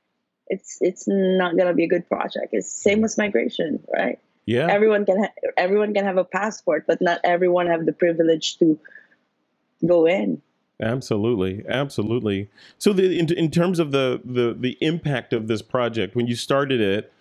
it's 0.49 0.79
it's 0.81 1.05
not 1.07 1.57
gonna 1.57 1.75
be 1.75 1.85
a 1.85 1.89
good 1.89 2.09
project. 2.09 2.49
It's 2.53 2.71
same 2.71 3.01
mm. 3.01 3.05
as 3.05 3.17
migration, 3.17 3.83
right? 3.93 4.19
Yeah. 4.45 4.69
Everyone 4.71 5.07
can 5.07 5.25
ha- 5.25 5.51
everyone 5.57 5.95
can 5.95 6.05
have 6.05 6.19
a 6.19 6.25
passport, 6.25 6.85
but 6.87 7.01
not 7.01 7.21
everyone 7.25 7.67
have 7.69 7.87
the 7.87 7.93
privilege 7.93 8.59
to 8.59 8.79
go 9.87 10.07
in. 10.07 10.43
Absolutely, 10.81 11.65
absolutely. 11.69 12.51
So, 12.77 12.93
the, 12.93 13.17
in, 13.17 13.33
in 13.33 13.51
terms 13.51 13.79
of 13.79 13.93
the, 13.93 14.21
the 14.25 14.55
the 14.59 14.77
impact 14.81 15.33
of 15.33 15.47
this 15.47 15.63
project, 15.63 16.17
when 16.17 16.27
you 16.27 16.35
started 16.35 16.81
it, 16.81 17.13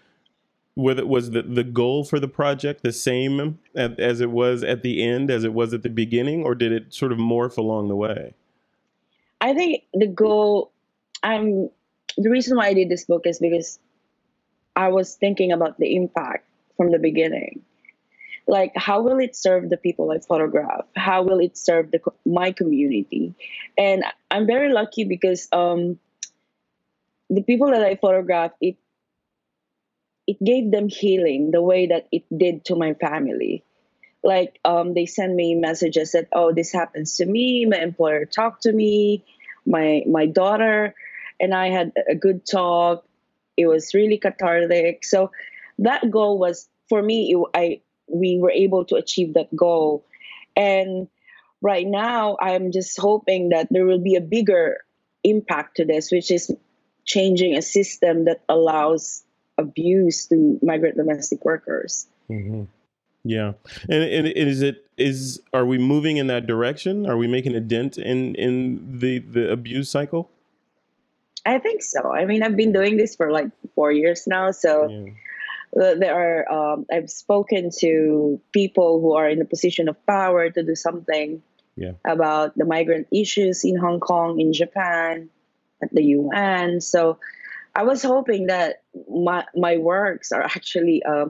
whether 0.74 1.06
was 1.06 1.32
the 1.32 1.44
the 1.44 1.64
goal 1.64 2.04
for 2.04 2.20
the 2.20 2.28
project 2.28 2.82
the 2.82 2.92
same 2.92 3.60
as 3.76 4.20
it 4.20 4.32
was 4.32 4.64
at 4.64 4.82
the 4.82 5.04
end 5.04 5.30
as 5.30 5.44
it 5.44 5.54
was 5.54 5.74
at 5.74 5.84
the 5.84 5.90
beginning, 5.90 6.44
or 6.44 6.56
did 6.56 6.72
it 6.72 6.94
sort 6.94 7.12
of 7.12 7.20
morph 7.20 7.58
along 7.58 7.88
the 7.88 7.96
way? 7.96 8.34
I 9.42 9.54
think 9.54 9.84
the 9.94 10.08
goal 10.08 10.72
I'm 11.24 11.70
the 12.18 12.30
reason 12.30 12.58
why 12.58 12.68
I 12.68 12.74
did 12.74 12.90
this 12.90 13.06
book 13.06 13.26
is 13.26 13.40
because 13.40 13.80
I 14.76 14.90
was 14.90 15.16
thinking 15.16 15.52
about 15.52 15.78
the 15.80 15.96
impact 15.96 16.48
from 16.78 16.92
the 16.92 17.00
beginning. 17.00 17.62
Like, 18.48 18.74
how 18.76 19.02
will 19.02 19.20
it 19.20 19.36
serve 19.36 19.70
the 19.70 19.78
people 19.78 20.12
I 20.12 20.20
photograph? 20.20 20.86
How 20.96 21.24
will 21.24 21.40
it 21.40 21.58
serve 21.58 21.92
the 21.92 22.02
my 22.26 22.52
community? 22.52 23.34
And 23.78 24.04
I'm 24.30 24.48
very 24.48 24.72
lucky 24.72 25.04
because 25.04 25.48
um, 25.52 26.00
the 27.30 27.44
people 27.44 27.68
that 27.72 27.84
I 27.84 27.96
photograph, 27.96 28.52
it 28.60 28.78
it 30.28 30.38
gave 30.44 30.72
them 30.72 30.88
healing 30.88 31.52
the 31.52 31.62
way 31.62 31.88
that 31.88 32.08
it 32.12 32.24
did 32.36 32.66
to 32.66 32.76
my 32.76 32.94
family. 32.94 33.64
Like, 34.24 34.60
um, 34.64 34.94
they 34.94 35.06
send 35.06 35.36
me 35.36 35.56
messages 35.56 36.12
that, 36.12 36.28
oh, 36.32 36.54
this 36.54 36.72
happens 36.72 37.18
to 37.18 37.26
me. 37.26 37.66
My 37.66 37.80
employer 37.80 38.26
talked 38.26 38.64
to 38.64 38.72
me. 38.72 39.24
My 39.66 40.04
my 40.08 40.26
daughter 40.26 40.96
and 41.42 41.54
I 41.54 41.70
had 41.70 41.92
a 42.08 42.16
good 42.16 42.46
talk. 42.46 43.04
It 43.58 43.66
was 43.66 43.94
really 43.94 44.18
cathartic. 44.18 45.04
So 45.04 45.32
that 45.80 46.10
goal 46.10 46.38
was 46.38 46.70
for 46.88 47.02
me. 47.02 47.34
It, 47.34 47.48
I 47.54 47.82
we 48.08 48.38
were 48.40 48.52
able 48.52 48.86
to 48.86 48.96
achieve 48.96 49.34
that 49.34 49.54
goal, 49.56 50.06
and 50.56 51.08
right 51.62 51.88
now 51.88 52.38
I'm 52.40 52.72
just 52.72 53.00
hoping 53.00 53.50
that 53.50 53.68
there 53.72 53.86
will 53.86 54.00
be 54.00 54.16
a 54.16 54.22
bigger 54.22 54.84
impact 55.24 55.78
to 55.78 55.86
this, 55.86 56.12
which 56.12 56.32
is 56.32 56.52
changing 57.06 57.56
a 57.56 57.62
system 57.62 58.26
that 58.26 58.42
allows 58.48 59.24
abuse 59.58 60.28
to 60.28 60.60
migrant 60.62 60.98
domestic 60.98 61.44
workers. 61.44 62.08
Mm-hmm. 62.30 62.64
Yeah, 63.24 63.54
and, 63.88 64.04
and 64.04 64.28
is 64.28 64.62
it 64.62 64.86
is 64.98 65.42
are 65.54 65.66
we 65.66 65.78
moving 65.78 66.18
in 66.18 66.28
that 66.28 66.48
direction? 66.48 67.06
Are 67.08 67.18
we 67.18 67.28
making 67.28 67.56
a 67.56 67.60
dent 67.60 67.98
in 67.98 68.36
in 68.36 69.00
the 69.00 69.20
the 69.20 69.52
abuse 69.52 69.90
cycle? 69.90 70.32
I 71.46 71.60
think 71.60 71.82
so. 71.82 72.12
I 72.14 72.26
mean, 72.26 72.44
I've 72.44 72.56
been 72.56 72.72
doing 72.72 72.98
this 72.98 73.16
for 73.16 73.32
like 73.32 73.50
four 73.76 73.92
years 73.92 74.28
now, 74.28 74.52
so 74.52 74.90
yeah. 75.74 75.94
there 75.96 76.14
are. 76.14 76.52
Um, 76.52 76.86
I've 76.92 77.10
spoken 77.10 77.70
to 77.80 78.40
people 78.52 79.02
who 79.02 79.14
are 79.14 79.30
in 79.30 79.42
a 79.42 79.46
position 79.46 79.90
of 79.90 80.04
power 80.06 80.50
to 80.50 80.64
do 80.64 80.76
something 80.76 81.42
yeah. 81.76 81.94
about 82.06 82.58
the 82.58 82.66
migrant 82.66 83.08
issues 83.12 83.64
in 83.64 83.76
Hong 83.76 84.00
Kong, 84.00 84.40
in 84.40 84.54
Japan, 84.54 85.30
at 85.82 85.92
the 85.92 86.04
UN. 86.04 86.80
So, 86.80 87.18
I 87.74 87.84
was 87.84 88.04
hoping 88.04 88.48
that 88.48 88.84
my 89.10 89.46
my 89.56 89.78
works 89.78 90.32
are 90.32 90.44
actually 90.44 91.02
uh, 91.04 91.28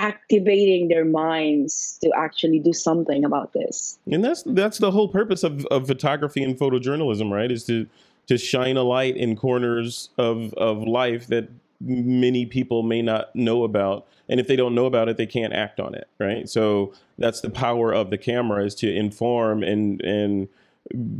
activating 0.00 0.88
their 0.88 1.04
minds 1.04 1.98
to 2.02 2.10
actually 2.16 2.58
do 2.58 2.72
something 2.72 3.22
about 3.22 3.52
this. 3.52 3.98
And 4.10 4.24
that's 4.24 4.42
that's 4.46 4.78
the 4.78 4.90
whole 4.90 5.08
purpose 5.08 5.44
of, 5.44 5.66
of 5.66 5.86
photography 5.86 6.42
and 6.42 6.58
photojournalism, 6.58 7.30
right? 7.30 7.52
Is 7.52 7.64
to 7.66 7.86
to 8.26 8.38
shine 8.38 8.76
a 8.76 8.82
light 8.82 9.16
in 9.16 9.36
corners 9.36 10.08
of 10.16 10.54
of 10.54 10.82
life 10.82 11.26
that 11.26 11.50
many 11.80 12.46
people 12.46 12.82
may 12.82 13.02
not 13.02 13.34
know 13.36 13.62
about. 13.62 14.06
And 14.28 14.40
if 14.40 14.46
they 14.46 14.56
don't 14.56 14.74
know 14.74 14.86
about 14.86 15.08
it 15.08 15.18
they 15.18 15.26
can't 15.26 15.52
act 15.52 15.78
on 15.78 15.94
it 15.94 16.08
right? 16.18 16.48
So 16.48 16.94
that's 17.18 17.42
the 17.42 17.50
power 17.50 17.92
of 17.92 18.10
the 18.10 18.18
camera 18.18 18.64
is 18.64 18.74
to 18.76 18.92
inform 18.92 19.62
and 19.62 20.00
and 20.00 20.48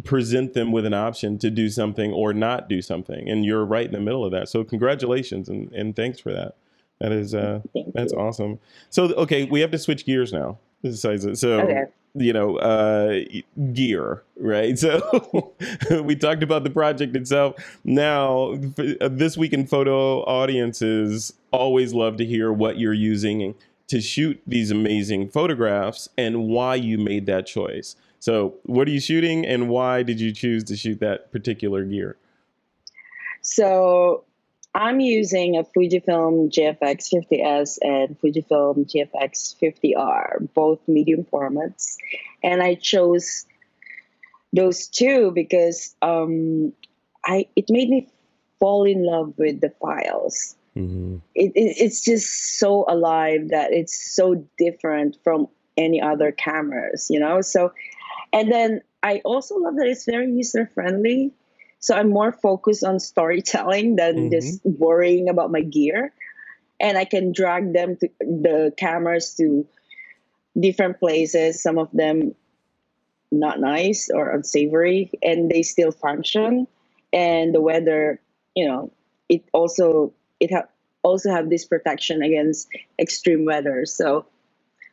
present 0.04 0.54
them 0.54 0.72
with 0.72 0.86
an 0.86 0.94
option 0.94 1.38
to 1.38 1.50
do 1.50 1.68
something 1.68 2.12
or 2.12 2.32
not 2.32 2.68
do 2.68 2.80
something. 2.80 3.28
And 3.28 3.44
you're 3.44 3.64
right 3.64 3.84
in 3.84 3.92
the 3.92 4.00
middle 4.00 4.24
of 4.24 4.32
that. 4.32 4.48
So 4.48 4.64
congratulations 4.64 5.50
and 5.50 5.70
and 5.72 5.94
thanks 5.94 6.18
for 6.18 6.32
that 6.32 6.56
that 7.00 7.12
is 7.12 7.34
uh 7.34 7.60
that's 7.94 8.12
awesome. 8.12 8.58
So 8.90 9.12
okay 9.14 9.44
we 9.44 9.60
have 9.60 9.70
to 9.70 9.78
switch 9.78 10.04
gears 10.06 10.32
now. 10.32 10.58
So 10.82 11.60
okay. 11.60 11.84
you 12.14 12.32
know 12.32 12.56
uh, 12.56 13.20
gear 13.72 14.22
right? 14.36 14.78
So 14.78 16.02
we 16.02 16.16
talked 16.16 16.42
about 16.42 16.64
the 16.64 16.70
project 16.70 17.16
itself. 17.16 17.56
Now 17.84 18.58
uh, 19.00 19.08
this 19.08 19.36
week 19.36 19.52
in 19.52 19.66
photo 19.66 20.22
audiences 20.22 21.32
always 21.52 21.92
love 21.92 22.16
to 22.18 22.24
hear 22.24 22.52
what 22.52 22.78
you're 22.78 22.94
using 22.94 23.54
to 23.88 24.00
shoot 24.00 24.40
these 24.46 24.70
amazing 24.70 25.28
photographs 25.28 26.08
and 26.16 26.46
why 26.46 26.76
you 26.76 26.96
made 26.96 27.26
that 27.26 27.44
choice. 27.44 27.96
So 28.20 28.54
what 28.62 28.86
are 28.86 28.90
you 28.92 29.00
shooting 29.00 29.44
and 29.44 29.68
why 29.68 30.04
did 30.04 30.20
you 30.20 30.32
choose 30.32 30.62
to 30.64 30.76
shoot 30.76 31.00
that 31.00 31.32
particular 31.32 31.84
gear? 31.84 32.16
So 33.42 34.24
I'm 34.74 35.00
using 35.00 35.56
a 35.56 35.64
Fujifilm 35.64 36.50
GFX 36.50 37.12
50S 37.12 37.78
and 37.80 38.18
Fujifilm 38.20 38.86
GFX 38.86 39.56
50R, 39.60 40.48
both 40.54 40.78
medium 40.86 41.24
formats. 41.24 41.96
And 42.42 42.62
I 42.62 42.76
chose 42.76 43.46
those 44.52 44.86
two 44.86 45.32
because 45.32 45.94
um, 46.02 46.72
I 47.24 47.46
it 47.56 47.66
made 47.68 47.88
me 47.88 48.08
fall 48.60 48.84
in 48.84 49.04
love 49.04 49.34
with 49.36 49.60
the 49.60 49.70
files. 49.80 50.54
Mm-hmm. 50.76 51.16
It, 51.34 51.52
it, 51.54 51.76
it's 51.78 52.04
just 52.04 52.58
so 52.58 52.84
alive 52.86 53.48
that 53.48 53.72
it's 53.72 54.14
so 54.14 54.46
different 54.56 55.16
from 55.24 55.48
any 55.76 56.00
other 56.00 56.30
cameras, 56.30 57.08
you 57.10 57.18
know? 57.18 57.40
So, 57.40 57.72
and 58.32 58.52
then 58.52 58.82
I 59.02 59.20
also 59.24 59.56
love 59.56 59.76
that 59.76 59.86
it's 59.86 60.04
very 60.04 60.30
user 60.30 60.70
friendly. 60.74 61.32
So 61.80 61.96
I'm 61.96 62.10
more 62.10 62.32
focused 62.32 62.84
on 62.84 63.00
storytelling 63.00 63.96
than 63.96 64.16
mm-hmm. 64.16 64.30
just 64.30 64.60
worrying 64.64 65.28
about 65.28 65.50
my 65.50 65.62
gear. 65.62 66.12
And 66.78 66.96
I 66.96 67.04
can 67.04 67.32
drag 67.32 67.72
them 67.72 67.96
to 67.96 68.08
the 68.20 68.72
cameras 68.76 69.34
to 69.36 69.66
different 70.58 70.98
places, 70.98 71.62
some 71.62 71.78
of 71.78 71.88
them 71.92 72.34
not 73.30 73.60
nice 73.60 74.10
or 74.12 74.30
unsavory, 74.30 75.10
and 75.22 75.50
they 75.50 75.62
still 75.62 75.92
function. 75.92 76.66
And 77.12 77.54
the 77.54 77.60
weather, 77.60 78.20
you 78.54 78.66
know, 78.66 78.92
it 79.28 79.44
also 79.52 80.12
it 80.38 80.52
ha- 80.52 80.68
also 81.02 81.30
have 81.30 81.48
this 81.48 81.64
protection 81.64 82.22
against 82.22 82.68
extreme 82.98 83.44
weather. 83.44 83.86
So 83.86 84.26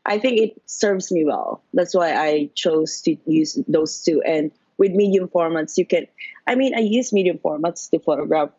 I 0.06 0.20
think 0.20 0.39
it 0.39 0.62
serves 0.65 1.12
me 1.12 1.25
well. 1.25 1.62
That's 1.74 1.94
why 1.94 2.15
I 2.15 2.50
chose 2.56 3.01
to 3.01 3.17
use 3.25 3.60
those 3.67 4.03
two. 4.03 4.22
And 4.22 4.51
with 4.78 4.92
medium 4.92 5.28
formats, 5.28 5.78
you 5.78 5.86
can, 5.86 6.08
I 6.46 6.56
mean, 6.56 6.76
I 6.76 6.80
use 6.80 7.12
medium 7.12 7.38
formats 7.38 7.90
to 7.92 8.00
photograph 8.00 8.50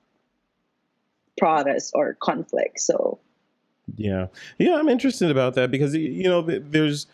protests 1.38 1.92
or 1.94 2.16
conflict. 2.20 2.80
So, 2.80 3.18
yeah, 3.96 4.26
yeah, 4.58 4.74
I'm 4.76 4.88
interested 4.88 5.30
about 5.30 5.54
that 5.54 5.70
because 5.70 5.94
you 5.94 6.24
know, 6.24 6.42
there's 6.42 7.06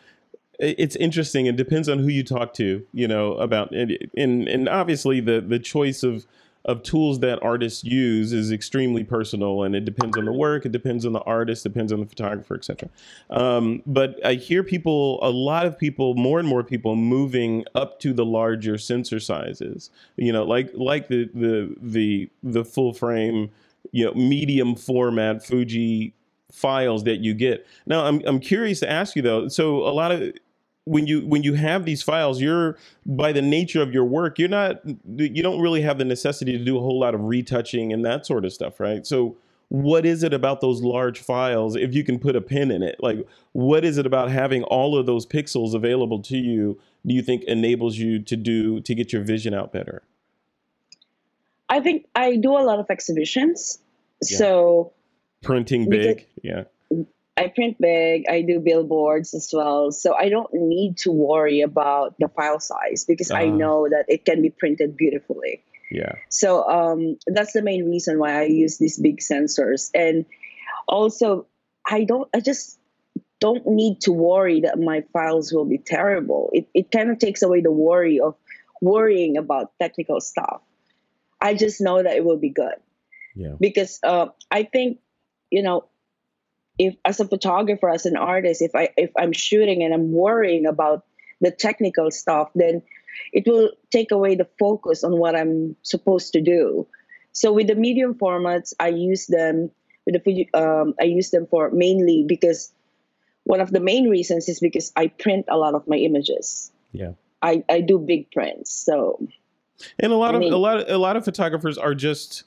it's 0.59 0.97
interesting. 0.97 1.47
It 1.47 1.57
depends 1.57 1.89
on 1.89 1.99
who 1.99 2.09
you 2.09 2.25
talk 2.25 2.55
to, 2.55 2.87
you 2.93 3.09
know, 3.09 3.35
about 3.35 3.73
and 3.73 4.49
and 4.49 4.69
obviously 4.69 5.21
the 5.21 5.41
the 5.41 5.59
choice 5.59 6.03
of 6.03 6.27
of 6.65 6.83
tools 6.83 7.21
that 7.21 7.43
artists 7.43 7.85
use 7.85 8.33
is 8.33 8.51
extremely 8.51 9.05
personal 9.05 9.63
and 9.65 9.75
it 9.75 9.85
depends 9.85 10.17
on 10.17 10.25
the 10.25 10.33
work 10.33 10.65
it 10.65 10.73
depends 10.73 11.05
on 11.05 11.13
the 11.13 11.21
artist 11.21 11.63
depends 11.63 11.93
on 11.93 12.01
the 12.01 12.07
photographer 12.07 12.55
etc 12.55 12.89
um, 13.31 13.83
but 13.87 14.25
i 14.25 14.35
hear 14.35 14.63
people 14.63 15.19
a 15.23 15.31
lot 15.31 15.67
of 15.67 15.79
people 15.79 16.15
more 16.15 16.39
and 16.39 16.49
more 16.49 16.63
people 16.63 16.97
moving 16.97 17.65
up 17.75 18.01
to 18.01 18.13
the 18.13 18.25
larger 18.25 18.79
sensor 18.79 19.21
sizes. 19.21 19.91
You 20.17 20.33
know 20.33 20.45
like 20.45 20.71
like 20.75 21.09
the 21.09 21.31
the 21.35 21.75
the, 21.81 22.31
the 22.43 22.65
full 22.65 22.93
frame 22.93 23.51
you 23.93 24.05
know 24.05 24.15
medium 24.15 24.75
format 24.75 25.45
fuji 25.45 26.15
files 26.53 27.05
that 27.05 27.19
you 27.19 27.35
get. 27.35 27.67
Now 27.87 28.05
i'm, 28.05 28.23
I'm 28.27 28.41
curious 28.41 28.81
to 28.81 28.91
ask 28.91 29.17
you 29.17 29.23
though 29.23 29.49
so 29.49 29.79
a 29.87 29.93
lot 29.93 30.13
of 30.13 30.33
when 30.85 31.07
you 31.07 31.27
when 31.27 31.43
you 31.43 31.55
have 31.55 31.85
these 31.85 32.03
files 32.03 32.41
you're 32.41 32.77
by 33.07 33.33
the 33.33 33.41
nature 33.41 33.83
of 33.83 33.93
your 33.93 34.05
work 34.05 34.39
you're 34.39 34.49
not 34.49 34.81
you 35.17 35.43
don't 35.43 35.61
really 35.61 35.81
have 35.81 35.99
the 35.99 36.05
necessity 36.05 36.57
to 36.59 36.65
do 36.65 36.77
a 36.77 36.81
whole 36.81 37.01
lot 37.01 37.15
of 37.15 37.23
retouching 37.23 37.93
and 37.93 38.05
that 38.05 38.27
sort 38.27 38.45
of 38.45 38.53
stuff 38.53 38.79
right? 38.81 39.07
So 39.07 39.37
what 39.69 40.05
is 40.05 40.23
it 40.23 40.35
about 40.35 40.61
those 40.61 40.83
large 40.83 41.19
files 41.19 41.75
if 41.75 41.95
you 41.95 42.05
can 42.05 42.19
put 42.19 42.37
a 42.37 42.41
pin 42.41 42.71
in 42.71 42.83
it? 42.83 42.97
Like 43.01 43.27
what 43.53 43.85
is 43.85 43.97
it 43.97 44.07
about 44.07 44.31
having 44.31 44.63
all 44.65 44.99
of 44.99 45.07
those 45.07 45.27
pixels 45.27 45.75
available 45.75 46.21
to 46.23 46.37
you 46.37 46.79
do 47.07 47.15
you 47.15 47.23
think 47.23 47.45
enables 47.45 47.97
you 47.97 48.19
to 48.19 48.37
do 48.37 48.81
to 48.81 48.95
get 48.95 49.13
your 49.13 49.23
vision 49.23 49.55
out 49.55 49.73
better? 49.73 50.03
I 51.69 51.81
think 51.81 52.07
i 52.15 52.37
do 52.37 52.53
a 52.59 52.61
lot 52.61 52.79
of 52.79 52.91
exhibitions. 52.91 53.79
Yeah. 54.23 54.39
so 54.39 54.93
printing 55.43 55.89
big 55.89 56.27
yeah 56.43 56.65
I 57.37 57.49
print 57.49 57.77
big, 57.81 58.25
I 58.29 58.43
do 58.43 58.61
billboards 58.61 59.35
as 59.35 59.51
well. 59.53 59.91
So 59.91 60.15
I 60.15 60.29
don't 60.29 60.53
need 60.53 60.99
to 60.99 61.11
worry 61.11 61.63
about 61.63 62.15
the 62.19 62.29
file 62.29 62.61
size 62.61 63.05
because 63.07 63.31
uh, 63.31 63.37
I 63.37 63.47
know 63.47 63.89
that 63.89 64.05
it 64.09 64.25
can 64.25 64.41
be 64.41 64.51
printed 64.51 64.97
beautifully. 64.97 65.65
Yeah. 65.91 66.13
So 66.29 66.69
um, 66.69 67.19
that's 67.27 67.53
the 67.53 67.63
main 67.63 67.89
reason 67.91 68.19
why 68.19 68.41
I 68.41 68.45
use 68.45 68.79
these 68.79 68.99
big 68.99 69.19
sensors. 69.19 69.91
And 69.95 70.27
also, 70.87 71.47
I 71.87 72.05
don't, 72.05 72.29
I 72.35 72.41
just 72.41 72.79
don't 73.41 73.67
need 73.67 74.01
to 74.03 74.13
worry 74.13 74.61
that 74.61 74.79
my 74.79 75.03
files 75.13 75.53
will 75.53 75.67
be 75.67 75.79
terrible. 75.79 76.51
It, 76.53 76.69
it 76.73 76.91
kind 76.93 77.11
of 77.11 77.19
takes 77.19 77.43
away 77.43 77.61
the 77.61 77.73
worry 77.73 78.21
of 78.21 78.37
worrying 78.81 79.37
about 79.37 79.73
technical 79.81 80.21
stuff. 80.21 80.63
I 81.41 81.55
just 81.55 81.81
know 81.81 82.03
that 82.03 82.17
it 82.17 82.25
will 82.25 82.39
be 82.39 82.51
good. 82.51 82.77
Yeah. 83.35 83.57
Because 83.61 83.99
uh, 84.05 84.29
I 84.51 84.63
think, 84.63 84.99
you 85.51 85.63
know, 85.63 85.85
if 86.79 86.95
as 87.05 87.21
a 87.21 87.29
photographer 87.29 87.89
as 87.89 88.07
an 88.07 88.17
artist 88.17 88.63
if 88.63 88.75
i 88.75 88.89
if 88.97 89.11
i'm 89.19 89.33
shooting 89.33 89.83
and 89.83 89.95
i'm 89.95 90.13
worrying 90.13 90.67
about 90.67 91.05
the 91.41 91.51
technical 91.51 92.11
stuff 92.11 92.51
then 92.55 92.83
it 93.33 93.47
will 93.47 93.71
take 93.91 94.11
away 94.11 94.35
the 94.35 94.49
focus 94.59 95.05
on 95.05 95.19
what 95.19 95.37
I'm 95.37 95.77
supposed 95.83 96.33
to 96.33 96.41
do. 96.41 96.87
So 97.33 97.53
with 97.53 97.67
the 97.67 97.75
medium 97.75 98.15
formats, 98.15 98.73
I 98.79 98.89
use 98.89 99.27
them 99.27 99.71
with 100.07 100.23
the 100.23 100.49
um, 100.55 100.95
I 101.01 101.05
use 101.05 101.31
them 101.31 101.47
for 101.47 101.71
mainly 101.71 102.25
because 102.27 102.73
one 103.45 103.61
of 103.61 103.71
the 103.71 103.81
main 103.81 104.09
reasons 104.09 104.49
is 104.49 104.61
because 104.61 104.93
I 104.97 105.09
print 105.09 105.47
a 105.49 105.57
lot 105.57 105.75
of 105.75 105.87
my 105.89 105.97
images. 105.97 106.71
Yeah. 106.93 107.13
I, 107.43 107.63
I 107.69 107.81
do 107.81 107.99
big 107.99 108.31
prints. 108.31 108.73
So 108.73 109.27
and 109.99 110.13
a 110.13 110.17
lot 110.17 110.35
I 110.35 110.39
mean, 110.39 110.53
of 110.53 110.55
a 110.55 110.59
lot 110.59 110.81
of, 110.81 110.89
a 110.89 110.99
lot 110.99 111.17
of 111.17 111.25
photographers 111.25 111.77
are 111.77 111.95
just 111.95 112.45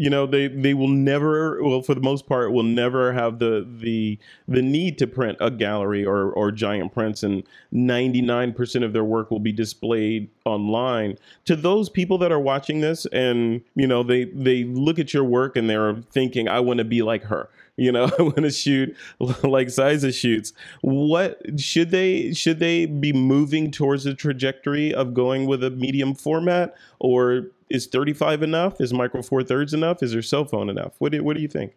you 0.00 0.08
know 0.08 0.24
they 0.24 0.48
they 0.48 0.72
will 0.72 0.88
never 0.88 1.62
well 1.62 1.82
for 1.82 1.94
the 1.94 2.00
most 2.00 2.26
part 2.26 2.52
will 2.52 2.62
never 2.62 3.12
have 3.12 3.38
the 3.38 3.68
the 3.80 4.18
the 4.48 4.62
need 4.62 4.96
to 4.96 5.06
print 5.06 5.36
a 5.42 5.50
gallery 5.50 6.06
or 6.06 6.32
or 6.32 6.50
giant 6.50 6.94
prints 6.94 7.22
and 7.22 7.42
99% 7.74 8.82
of 8.82 8.94
their 8.94 9.04
work 9.04 9.30
will 9.30 9.40
be 9.40 9.52
displayed 9.52 10.30
online. 10.46 11.18
To 11.44 11.54
those 11.54 11.90
people 11.90 12.16
that 12.18 12.32
are 12.32 12.40
watching 12.40 12.80
this 12.80 13.04
and 13.12 13.60
you 13.74 13.86
know 13.86 14.02
they 14.02 14.24
they 14.24 14.64
look 14.64 14.98
at 14.98 15.12
your 15.12 15.24
work 15.24 15.54
and 15.54 15.68
they're 15.68 15.96
thinking 16.12 16.48
i 16.48 16.60
want 16.60 16.78
to 16.78 16.84
be 16.84 17.02
like 17.02 17.24
her 17.24 17.50
you 17.76 17.92
know 17.92 18.10
i 18.18 18.22
want 18.22 18.36
to 18.36 18.50
shoot 18.50 18.96
like 19.18 19.66
Xyza 19.66 20.14
shoots. 20.18 20.54
What 20.80 21.60
should 21.60 21.90
they 21.90 22.32
should 22.32 22.58
they 22.58 22.86
be 22.86 23.12
moving 23.12 23.70
towards 23.70 24.04
the 24.04 24.14
trajectory 24.14 24.94
of 24.94 25.12
going 25.12 25.44
with 25.44 25.62
a 25.62 25.70
medium 25.70 26.14
format 26.14 26.74
or 27.00 27.50
is 27.70 27.86
35 27.86 28.42
enough? 28.42 28.80
Is 28.80 28.92
micro 28.92 29.22
four 29.22 29.42
thirds 29.42 29.72
enough? 29.72 30.02
Is 30.02 30.12
your 30.12 30.22
cell 30.22 30.44
phone 30.44 30.68
enough? 30.68 30.94
What 30.98 31.12
do, 31.12 31.22
what 31.22 31.36
do 31.36 31.42
you 31.42 31.48
think? 31.48 31.72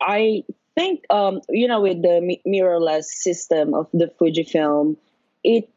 I 0.00 0.44
think, 0.74 1.04
um, 1.10 1.40
you 1.48 1.66
know, 1.66 1.80
with 1.80 2.02
the 2.02 2.38
mirrorless 2.46 3.04
system 3.04 3.74
of 3.74 3.88
the 3.92 4.12
Fujifilm, 4.20 4.96
it 5.42 5.68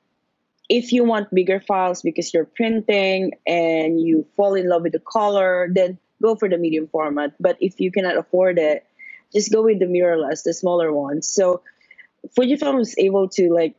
if 0.67 0.91
you 0.91 1.03
want 1.03 1.33
bigger 1.33 1.59
files 1.59 2.01
because 2.01 2.33
you're 2.33 2.45
printing 2.45 3.31
and 3.45 4.01
you 4.01 4.25
fall 4.35 4.55
in 4.55 4.67
love 4.67 4.81
with 4.81 4.93
the 4.93 4.99
color, 4.99 5.69
then 5.71 5.99
go 6.23 6.35
for 6.35 6.49
the 6.49 6.57
medium 6.57 6.87
format. 6.87 7.33
But 7.39 7.57
if 7.59 7.79
you 7.79 7.91
cannot 7.91 8.17
afford 8.17 8.57
it, 8.57 8.83
just 9.31 9.53
go 9.53 9.63
with 9.63 9.79
the 9.79 9.85
mirrorless, 9.85 10.43
the 10.43 10.53
smaller 10.53 10.91
ones. 10.91 11.27
So 11.27 11.61
Fujifilm 12.35 12.81
is 12.81 12.95
able 12.97 13.29
to 13.29 13.53
like 13.53 13.75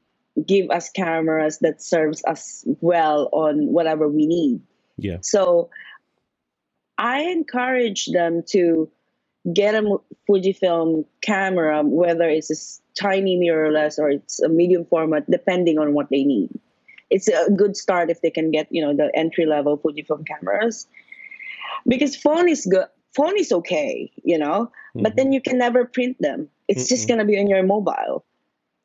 give 0.47 0.71
us 0.71 0.91
cameras 0.91 1.59
that 1.59 1.83
serves 1.83 2.23
us 2.25 2.65
well 2.81 3.29
on 3.33 3.67
whatever 3.67 4.09
we 4.09 4.27
need. 4.27 4.61
Yeah. 4.97 5.19
So 5.23 5.71
I 6.99 7.21
encourage 7.23 8.07
them 8.07 8.43
to 8.49 8.91
get 9.53 9.75
a 9.75 9.99
Fujifilm 10.29 11.05
camera, 11.23 11.83
whether 11.83 12.29
it's 12.29 12.51
a 12.51 13.01
tiny 13.01 13.39
mirrorless 13.39 13.99
or 13.99 14.11
it's 14.11 14.41
a 14.41 14.49
medium 14.49 14.85
format, 14.85 15.31
depending 15.31 15.79
on 15.79 15.95
what 15.95 16.09
they 16.11 16.25
need. 16.25 16.51
It's 17.11 17.29
a 17.29 17.51
good 17.51 17.77
start 17.77 18.11
if 18.11 18.21
they 18.23 18.31
can 18.31 18.51
get, 18.51 18.67
you 18.71 18.83
know, 18.83 18.95
the 18.95 19.15
entry 19.15 19.47
level 19.47 19.79
Fujifilm 19.79 20.27
cameras. 20.27 20.89
Because 21.87 22.17
phone 22.17 22.49
is 22.49 22.67
good 22.67 22.87
phone 23.17 23.39
is 23.39 23.51
okay, 23.51 24.13
you 24.25 24.39
know, 24.39 24.67
mm-hmm. 24.67 25.03
but 25.03 25.17
then 25.17 25.33
you 25.33 25.41
can 25.41 25.57
never 25.57 25.87
print 25.87 26.17
them. 26.21 26.49
It's 26.69 26.85
Mm-mm. 26.85 26.89
just 26.89 27.09
gonna 27.09 27.25
be 27.25 27.39
on 27.39 27.49
your 27.49 27.63
mobile. 27.63 28.25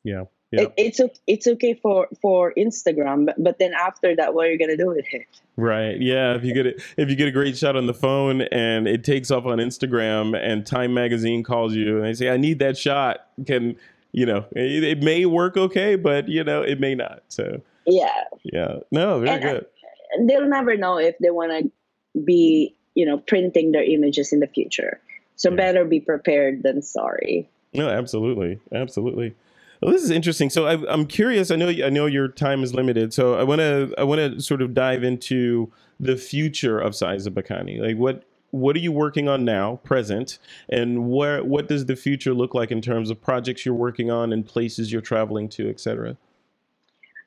Yeah. 0.04 0.24
Yeah. 0.52 0.62
It, 0.62 0.74
it's 0.76 1.00
it's 1.26 1.46
okay 1.46 1.72
for 1.72 2.08
for 2.20 2.52
Instagram, 2.58 3.26
but, 3.26 3.42
but 3.42 3.58
then 3.58 3.72
after 3.72 4.14
that, 4.16 4.34
what 4.34 4.46
are 4.46 4.52
you 4.52 4.58
gonna 4.58 4.76
do 4.76 4.88
with 4.88 5.06
it? 5.10 5.26
Right. 5.56 5.98
Yeah. 5.98 6.34
If 6.34 6.44
you 6.44 6.52
get 6.52 6.66
it, 6.66 6.82
if 6.98 7.08
you 7.08 7.16
get 7.16 7.26
a 7.26 7.30
great 7.30 7.56
shot 7.56 7.74
on 7.74 7.86
the 7.86 7.94
phone 7.94 8.42
and 8.42 8.86
it 8.86 9.02
takes 9.02 9.30
off 9.30 9.46
on 9.46 9.58
Instagram, 9.58 10.36
and 10.36 10.66
Time 10.66 10.92
Magazine 10.92 11.42
calls 11.42 11.74
you 11.74 11.96
and 11.96 12.06
they 12.06 12.12
say, 12.12 12.28
"I 12.28 12.36
need 12.36 12.58
that 12.58 12.76
shot," 12.76 13.28
can 13.46 13.76
you 14.12 14.26
know? 14.26 14.44
It, 14.52 14.84
it 14.84 15.02
may 15.02 15.24
work 15.24 15.56
okay, 15.56 15.96
but 15.96 16.28
you 16.28 16.44
know, 16.44 16.60
it 16.60 16.78
may 16.78 16.94
not. 16.94 17.22
So 17.28 17.62
yeah. 17.86 18.24
Yeah. 18.42 18.76
No. 18.90 19.20
Very 19.20 19.30
and 19.30 19.42
good. 19.42 19.66
I, 19.66 20.26
they'll 20.26 20.48
never 20.48 20.76
know 20.76 20.98
if 20.98 21.16
they 21.18 21.30
want 21.30 21.52
to 21.52 22.20
be, 22.20 22.76
you 22.94 23.06
know, 23.06 23.18
printing 23.18 23.72
their 23.72 23.84
images 23.84 24.32
in 24.34 24.40
the 24.40 24.46
future. 24.46 25.00
So 25.36 25.48
yeah. 25.50 25.56
better 25.56 25.84
be 25.86 26.00
prepared 26.00 26.62
than 26.62 26.82
sorry. 26.82 27.48
No, 27.72 27.88
absolutely, 27.88 28.60
absolutely. 28.72 29.34
Well, 29.82 29.90
this 29.90 30.04
is 30.04 30.10
interesting. 30.10 30.48
So 30.48 30.66
I, 30.66 30.92
am 30.92 31.06
curious. 31.06 31.50
I 31.50 31.56
know 31.56 31.68
I 31.68 31.90
know 31.90 32.06
your 32.06 32.28
time 32.28 32.62
is 32.62 32.72
limited. 32.72 33.12
So 33.12 33.34
I 33.34 33.42
want 33.42 33.58
to 33.58 33.92
I 33.98 34.04
want 34.04 34.20
to 34.20 34.40
sort 34.40 34.62
of 34.62 34.74
dive 34.74 35.02
into 35.02 35.72
the 35.98 36.16
future 36.16 36.78
of 36.78 36.92
Xyza 36.92 37.28
Bacani. 37.28 37.80
Like 37.80 37.96
what 37.96 38.24
what 38.52 38.76
are 38.76 38.80
you 38.80 38.92
working 38.92 39.28
on 39.28 39.44
now, 39.44 39.76
present, 39.82 40.38
and 40.68 41.10
where 41.10 41.42
what 41.42 41.68
does 41.68 41.86
the 41.86 41.96
future 41.96 42.32
look 42.32 42.54
like 42.54 42.70
in 42.70 42.80
terms 42.80 43.10
of 43.10 43.20
projects 43.20 43.66
you're 43.66 43.74
working 43.74 44.08
on 44.08 44.32
and 44.32 44.46
places 44.46 44.92
you're 44.92 45.02
traveling 45.02 45.48
to, 45.48 45.68
etc. 45.68 46.16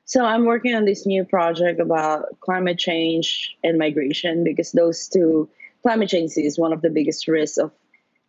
So 0.06 0.24
I'm 0.24 0.46
working 0.46 0.74
on 0.74 0.86
this 0.86 1.04
new 1.04 1.24
project 1.24 1.78
about 1.78 2.40
climate 2.40 2.78
change 2.78 3.54
and 3.64 3.76
migration 3.76 4.44
because 4.44 4.72
those 4.72 5.08
two 5.08 5.50
climate 5.82 6.08
change 6.08 6.32
is 6.36 6.58
one 6.58 6.72
of 6.72 6.80
the 6.80 6.90
biggest 6.90 7.28
risks 7.28 7.58
of 7.58 7.70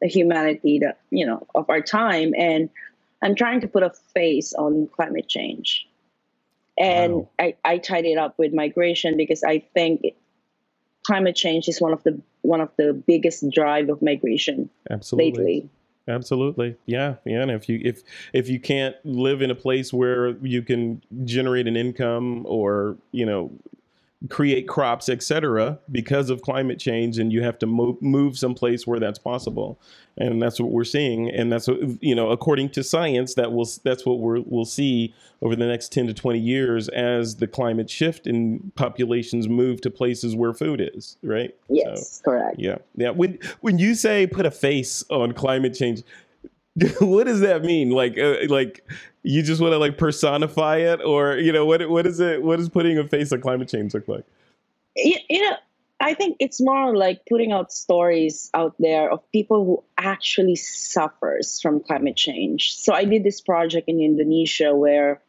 the 0.01 0.07
humanity 0.07 0.79
that 0.79 0.99
you 1.11 1.25
know 1.25 1.47
of 1.55 1.69
our 1.69 1.81
time 1.81 2.33
and 2.37 2.69
I'm 3.21 3.35
trying 3.35 3.61
to 3.61 3.67
put 3.67 3.83
a 3.83 3.91
face 4.13 4.53
on 4.53 4.87
climate 4.87 5.27
change. 5.27 5.87
And 6.77 7.13
wow. 7.13 7.29
I, 7.39 7.55
I 7.65 7.77
tied 7.79 8.05
it 8.05 8.17
up 8.17 8.37
with 8.37 8.53
migration 8.53 9.17
because 9.17 9.43
I 9.43 9.59
think 9.73 10.01
climate 11.05 11.35
change 11.35 11.67
is 11.67 11.81
one 11.81 11.93
of 11.93 12.03
the 12.03 12.21
one 12.41 12.61
of 12.61 12.69
the 12.77 12.93
biggest 12.93 13.49
drive 13.49 13.89
of 13.89 14.01
migration 14.01 14.69
Absolutely. 14.89 15.43
lately. 15.43 15.69
Absolutely. 16.07 16.75
Yeah. 16.85 17.15
Yeah. 17.25 17.41
And 17.41 17.51
if 17.51 17.67
you 17.67 17.81
if 17.83 18.03
if 18.31 18.47
you 18.47 18.59
can't 18.59 18.95
live 19.03 19.41
in 19.41 19.51
a 19.51 19.55
place 19.55 19.91
where 19.91 20.37
you 20.37 20.61
can 20.61 21.01
generate 21.25 21.67
an 21.67 21.75
income 21.75 22.45
or, 22.47 22.97
you 23.11 23.25
know, 23.25 23.51
create 24.29 24.67
crops, 24.67 25.09
etc., 25.09 25.79
because 25.91 26.29
of 26.29 26.41
climate 26.41 26.79
change, 26.79 27.19
and 27.19 27.31
you 27.31 27.43
have 27.43 27.59
to 27.59 27.67
move, 27.67 28.01
move 28.01 28.37
someplace 28.37 28.87
where 28.87 28.99
that's 28.99 29.19
possible, 29.19 29.79
and 30.17 30.41
that's 30.41 30.59
what 30.59 30.71
we're 30.71 30.83
seeing, 30.83 31.29
and 31.29 31.51
that's 31.51 31.67
what 31.67 31.79
you 32.01 32.15
know, 32.15 32.31
according 32.31 32.69
to 32.69 32.83
science, 32.83 33.35
that 33.35 33.51
will 33.51 33.69
that's 33.83 34.05
what 34.05 34.19
we're, 34.19 34.41
we'll 34.41 34.65
see 34.65 35.13
over 35.41 35.55
the 35.55 35.67
next 35.67 35.91
ten 35.91 36.07
to 36.07 36.13
twenty 36.13 36.39
years 36.39 36.89
as 36.89 37.35
the 37.35 37.47
climate 37.47 37.89
shift 37.89 38.25
and 38.25 38.73
populations 38.75 39.47
move 39.47 39.81
to 39.81 39.91
places 39.91 40.35
where 40.35 40.53
food 40.53 40.81
is, 40.95 41.17
right? 41.21 41.55
Yes, 41.69 42.21
so, 42.23 42.31
correct. 42.31 42.55
Yeah, 42.57 42.77
yeah. 42.95 43.11
When 43.11 43.37
when 43.61 43.77
you 43.77 43.93
say 43.93 44.25
put 44.25 44.47
a 44.47 44.51
face 44.51 45.03
on 45.11 45.33
climate 45.33 45.75
change, 45.75 46.01
what 46.99 47.25
does 47.25 47.39
that 47.41 47.63
mean? 47.63 47.89
Like, 47.89 48.17
uh, 48.17 48.37
like 48.49 48.83
you 49.27 49.43
just 49.43 49.61
want 49.61 49.73
to 49.73 49.77
like 49.77 49.97
personify 49.97 50.77
it, 50.77 51.01
or 51.03 51.35
you 51.35 51.51
know, 51.51 51.65
what 51.65 51.87
what 51.89 52.07
is 52.07 52.19
it? 52.19 52.41
What 52.41 52.57
does 52.57 52.69
putting 52.69 52.97
a 52.97 53.07
face 53.07 53.31
on 53.31 53.41
climate 53.41 53.67
change 53.67 53.93
look 53.93 54.07
like? 54.07 54.23
You, 54.95 55.17
you 55.29 55.41
know, 55.41 55.57
I 55.99 56.13
think 56.13 56.37
it's 56.39 56.61
more 56.61 56.95
like 56.95 57.25
putting 57.27 57.51
out 57.51 57.71
stories 57.71 58.49
out 58.53 58.75
there 58.79 59.11
of 59.11 59.29
people 59.31 59.65
who 59.65 59.83
actually 59.97 60.55
suffers 60.55 61.59
from 61.61 61.81
climate 61.81 62.15
change. 62.15 62.73
So 62.75 62.93
I 62.93 63.03
did 63.03 63.23
this 63.23 63.41
project 63.41 63.89
in 63.89 63.99
Indonesia 63.99 64.73
where 64.73 65.21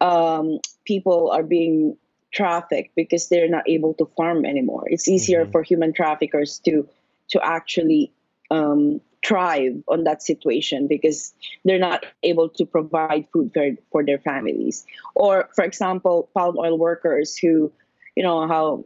um, 0.00 0.58
people 0.84 1.30
are 1.30 1.44
being 1.44 1.96
trafficked 2.32 2.96
because 2.96 3.28
they're 3.28 3.48
not 3.48 3.68
able 3.68 3.94
to 3.94 4.06
farm 4.16 4.44
anymore. 4.44 4.84
It's 4.86 5.06
easier 5.06 5.42
mm-hmm. 5.42 5.52
for 5.52 5.62
human 5.62 5.92
traffickers 5.92 6.58
to 6.64 6.88
to 7.30 7.44
actually 7.44 8.10
um, 8.50 9.00
thrive 9.24 9.82
on 9.88 10.04
that 10.04 10.22
situation 10.22 10.86
because 10.86 11.34
they're 11.64 11.78
not 11.78 12.06
able 12.22 12.48
to 12.48 12.64
provide 12.64 13.26
food 13.32 13.50
for, 13.52 13.70
for 13.90 14.04
their 14.04 14.18
families. 14.18 14.86
Or, 15.14 15.48
for 15.54 15.64
example, 15.64 16.30
palm 16.34 16.56
oil 16.58 16.78
workers 16.78 17.36
who, 17.36 17.72
you 18.14 18.22
know, 18.22 18.46
how 18.46 18.84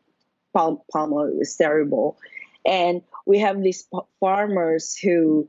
palm, 0.54 0.80
palm 0.92 1.12
oil 1.12 1.32
is 1.40 1.56
terrible. 1.56 2.18
And 2.64 3.02
we 3.26 3.38
have 3.38 3.62
these 3.62 3.86
farmers 4.20 4.96
who 4.96 5.48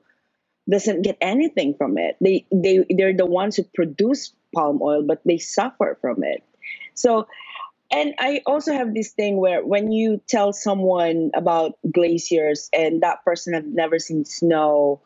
doesn't 0.70 1.02
get 1.02 1.18
anything 1.22 1.76
from 1.76 1.98
it. 1.98 2.16
They, 2.22 2.46
they, 2.52 2.86
they're 2.90 3.16
the 3.16 3.26
ones 3.26 3.56
who 3.56 3.64
produce 3.64 4.34
palm 4.54 4.82
oil, 4.82 5.04
but 5.04 5.22
they 5.26 5.38
suffer 5.38 5.98
from 6.02 6.24
it. 6.24 6.44
So 6.94 7.28
and 7.94 8.16
I 8.18 8.42
also 8.48 8.74
have 8.74 8.94
this 8.94 9.12
thing 9.12 9.38
where 9.38 9.64
when 9.64 9.92
you 9.92 10.20
tell 10.28 10.52
someone 10.52 11.30
about 11.36 11.78
glaciers 11.92 12.70
and 12.74 13.02
that 13.02 13.24
person 13.24 13.54
have 13.54 13.66
never 13.66 14.00
seen 14.00 14.26
snow, 14.26 15.00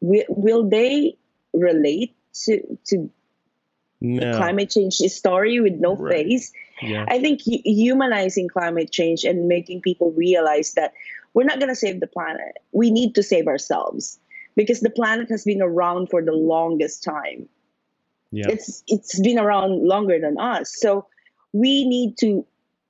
will, 0.00 0.24
will 0.28 0.68
they 0.68 1.16
relate 1.52 2.16
to 2.44 2.78
to 2.86 3.08
no. 4.00 4.32
the 4.32 4.36
climate 4.36 4.70
change 4.70 4.94
story 4.96 5.60
with 5.60 5.74
no 5.74 5.94
right. 5.94 6.26
face? 6.26 6.52
Yeah. 6.82 7.04
I 7.06 7.20
think 7.20 7.40
humanizing 7.42 8.48
climate 8.48 8.90
change 8.90 9.22
and 9.24 9.46
making 9.46 9.82
people 9.82 10.10
realize 10.10 10.74
that 10.74 10.92
we're 11.34 11.44
not 11.44 11.60
going 11.60 11.68
to 11.68 11.76
save 11.76 12.00
the 12.00 12.08
planet. 12.08 12.58
We 12.72 12.90
need 12.90 13.14
to 13.14 13.22
save 13.22 13.46
ourselves 13.46 14.18
because 14.56 14.80
the 14.80 14.90
planet 14.90 15.30
has 15.30 15.44
been 15.44 15.62
around 15.62 16.10
for 16.10 16.20
the 16.20 16.32
longest 16.32 17.04
time. 17.04 17.48
Yeah. 18.32 18.46
It's 18.48 18.82
it's 18.88 19.20
been 19.20 19.38
around 19.38 19.86
longer 19.86 20.18
than 20.18 20.36
us. 20.40 20.74
So 20.76 21.06
we 21.54 21.86
need 21.86 22.18
to 22.18 22.44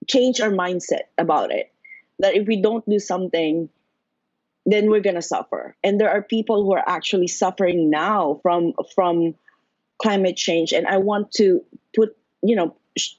change 0.08 0.40
our 0.40 0.50
mindset 0.50 1.04
about 1.18 1.52
it. 1.52 1.70
That 2.18 2.34
if 2.34 2.48
we 2.48 2.60
don't 2.60 2.88
do 2.88 2.98
something, 2.98 3.68
then 4.66 4.90
we're 4.90 5.00
gonna 5.00 5.22
suffer. 5.22 5.76
And 5.84 6.00
there 6.00 6.10
are 6.10 6.22
people 6.22 6.64
who 6.64 6.72
are 6.72 6.82
actually 6.84 7.28
suffering 7.28 7.90
now 7.90 8.40
from 8.42 8.72
from 8.94 9.34
climate 10.02 10.36
change. 10.36 10.72
And 10.72 10.86
I 10.86 10.96
want 10.96 11.30
to 11.32 11.62
put, 11.94 12.16
you 12.42 12.56
know, 12.56 12.74
sh- 12.96 13.14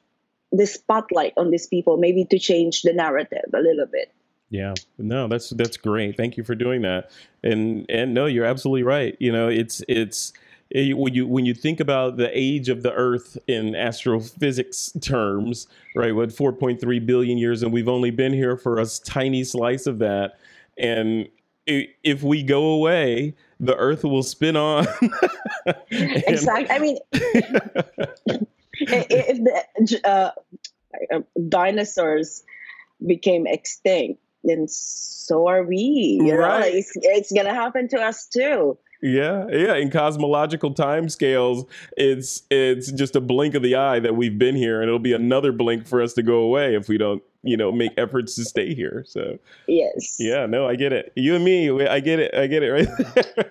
the 0.52 0.66
spotlight 0.66 1.34
on 1.38 1.52
these 1.52 1.68
people, 1.68 1.98
maybe 1.98 2.26
to 2.26 2.40
change 2.40 2.82
the 2.82 2.94
narrative 2.94 3.46
a 3.54 3.60
little 3.60 3.86
bit. 3.86 4.12
Yeah, 4.50 4.74
no, 4.98 5.28
that's 5.28 5.52
that's 5.52 5.78
great. 5.78 6.18
Thank 6.18 6.38
you 6.38 6.44
for 6.44 6.56
doing 6.56 6.82
that. 6.82 7.12
And 7.44 7.86
and 7.90 8.14
no, 8.14 8.26
you're 8.26 8.46
absolutely 8.46 8.84
right. 8.84 9.16
You 9.20 9.32
know, 9.32 9.48
it's 9.48 9.84
it's 9.88 10.34
when 10.74 11.14
you 11.14 11.28
when 11.28 11.46
you 11.46 11.54
think 11.54 11.80
about 11.80 12.18
the 12.18 12.30
age 12.38 12.70
of 12.70 12.82
the 12.82 12.92
Earth 12.94 13.38
in 13.48 13.76
astrophysics 13.76 14.92
terms, 15.02 15.68
right? 15.96 16.14
What 16.14 16.30
4.3 16.30 17.06
billion 17.06 17.38
years, 17.38 17.64
and 17.64 17.72
we've 17.72 17.88
only 17.88 18.12
been 18.12 18.34
here 18.34 18.58
for 18.58 18.80
a 18.80 18.86
tiny 19.06 19.44
slice 19.44 19.86
of 19.86 20.00
that. 20.00 20.40
And 20.78 21.28
if 21.68 22.24
we 22.24 22.44
go 22.44 22.66
away, 22.66 23.36
the 23.60 23.76
Earth 23.76 24.04
will 24.04 24.24
spin 24.24 24.56
on. 24.58 24.86
exactly. 25.92 26.70
I 26.70 26.80
mean, 26.80 26.98
if 28.74 29.44
the 29.44 30.02
uh, 30.04 30.32
dinosaurs 31.50 32.44
became 33.06 33.48
extinct, 33.48 34.22
then 34.44 34.68
so 34.68 35.48
are 35.48 35.64
we. 35.64 36.20
You 36.22 36.36
right. 36.36 36.60
know, 36.60 36.68
it's, 36.68 36.92
it's 36.96 37.32
gonna 37.32 37.54
happen 37.54 37.88
to 37.90 38.02
us 38.02 38.28
too. 38.28 38.78
Yeah, 39.06 39.46
yeah. 39.52 39.76
In 39.76 39.92
cosmological 39.92 40.74
time 40.74 41.10
scales, 41.10 41.64
it's 41.96 42.42
it's 42.50 42.92
just 42.92 43.16
a 43.16 43.22
blink 43.22 43.54
of 43.54 43.62
the 43.62 43.76
eye 43.76 44.00
that 44.00 44.16
we've 44.16 44.40
been 44.40 44.56
here, 44.56 44.82
and 44.82 44.88
it'll 44.88 44.98
be 44.98 45.14
another 45.14 45.52
blink 45.52 45.86
for 45.86 46.02
us 46.02 46.14
to 46.14 46.24
go 46.24 46.40
away 46.40 46.74
if 46.76 46.90
we 46.90 46.98
don't, 46.98 47.22
you 47.44 47.56
know, 47.56 47.72
make 47.72 47.92
efforts 47.98 48.34
to 48.34 48.44
stay 48.44 48.74
here. 48.74 49.04
So 49.08 49.38
yes, 49.68 50.16
yeah. 50.18 50.48
No, 50.48 50.68
I 50.68 50.76
get 50.76 50.92
it. 50.92 51.14
You 51.16 51.36
and 51.36 51.46
me, 51.46 51.70
I 51.86 52.00
get 52.00 52.20
it. 52.20 52.34
I 52.34 52.48
get 52.48 52.64
it. 52.64 52.72
Right. 52.72 52.88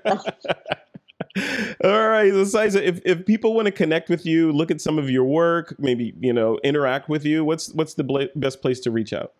All 1.84 2.08
right, 2.08 2.32
so 2.32 2.44
Xyza, 2.44 2.80
if, 2.82 3.00
if 3.04 3.24
people 3.24 3.54
want 3.54 3.66
to 3.66 3.72
connect 3.72 4.08
with 4.08 4.26
you, 4.26 4.50
look 4.52 4.70
at 4.72 4.80
some 4.80 4.98
of 4.98 5.08
your 5.08 5.24
work, 5.24 5.76
maybe 5.78 6.14
you 6.18 6.32
know 6.32 6.58
interact 6.64 7.08
with 7.08 7.24
you, 7.24 7.44
what's 7.44 7.72
what's 7.74 7.94
the 7.94 8.02
bl- 8.02 8.24
best 8.34 8.60
place 8.60 8.80
to 8.80 8.90
reach 8.90 9.12
out? 9.12 9.34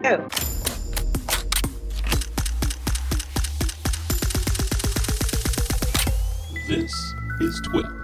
This 6.71 7.15
is 7.41 7.59
TWIP. 7.59 8.00